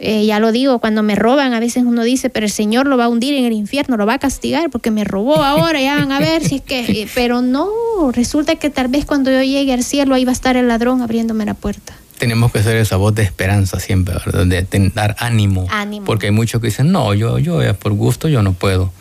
[0.00, 2.96] Eh, ya lo digo, cuando me roban, a veces uno dice, pero el Señor lo
[2.96, 5.96] va a hundir en el infierno, lo va a castigar porque me robó ahora, ya
[5.96, 6.80] van a ver si es que...
[6.80, 7.68] Eh, pero no,
[8.12, 11.02] resulta que tal vez cuando yo llegue al cielo ahí va a estar el ladrón
[11.02, 14.44] abriéndome la puerta tenemos que ser esa voz de esperanza siempre, ¿verdad?
[14.44, 18.42] de dar ánimo, ánimo, Porque hay muchos que dicen, no, yo, yo por gusto yo
[18.42, 18.92] no puedo.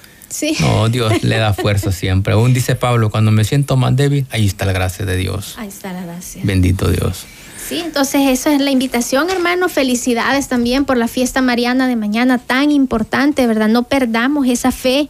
[0.59, 2.33] No, Dios le da fuerza siempre.
[2.33, 5.55] Aún dice Pablo, cuando me siento más débil, ahí está la gracia de Dios.
[5.57, 6.41] Ahí está la gracia.
[6.43, 7.25] Bendito Dios.
[7.67, 9.67] Sí, entonces esa es la invitación, hermano.
[9.67, 13.67] Felicidades también por la fiesta mariana de mañana tan importante, ¿verdad?
[13.67, 15.09] No perdamos esa fe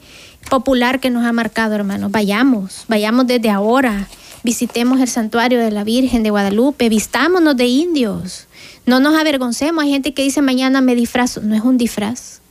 [0.49, 2.09] popular que nos ha marcado, hermano.
[2.09, 4.07] Vayamos, vayamos desde ahora.
[4.43, 8.47] Visitemos el santuario de la Virgen de Guadalupe, vistámonos de indios.
[8.85, 9.83] No nos avergoncemos.
[9.83, 11.41] Hay gente que dice mañana me disfrazo.
[11.41, 12.41] No es un disfraz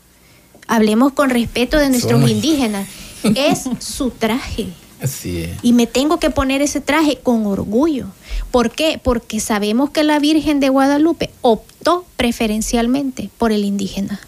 [0.67, 2.89] hablemos con respeto de nuestros indígenas.
[3.35, 4.69] Es su traje.
[5.03, 5.51] Así es.
[5.63, 8.07] Y me tengo que poner ese traje con orgullo.
[8.53, 9.01] ¿Por qué?
[9.03, 14.21] Porque sabemos que la Virgen de Guadalupe optó preferencialmente por el indígena.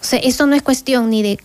[0.00, 1.38] O sea, eso no es cuestión ni de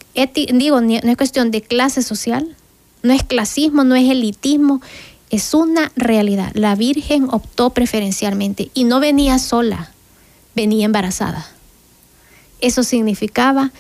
[0.54, 2.56] digo, no es cuestión de clase social,
[3.02, 4.82] no es clasismo, no es elitismo,
[5.30, 6.52] es una realidad.
[6.54, 9.92] La Virgen optó preferencialmente y no venía sola,
[10.54, 11.48] venía embarazada.
[12.62, 13.72] Eso significaba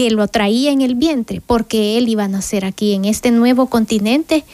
[0.00, 3.66] que lo traía en el vientre, porque él iba a nacer aquí, en este nuevo
[3.66, 4.44] continente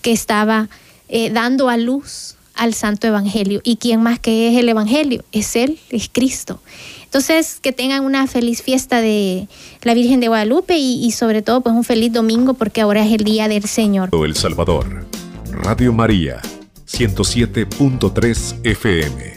[0.00, 0.70] que estaba
[1.10, 3.60] eh, dando a luz al Santo Evangelio.
[3.64, 5.22] ¿Y quién más que es el Evangelio?
[5.30, 6.58] Es Él, es Cristo.
[7.02, 9.46] Entonces, que tengan una feliz fiesta de
[9.82, 13.12] la Virgen de Guadalupe y, y sobre todo, pues un feliz domingo porque ahora es
[13.12, 14.08] el Día del Señor.
[14.10, 15.04] El Salvador,
[15.50, 16.40] Radio María,
[16.86, 19.33] 107.3 FM.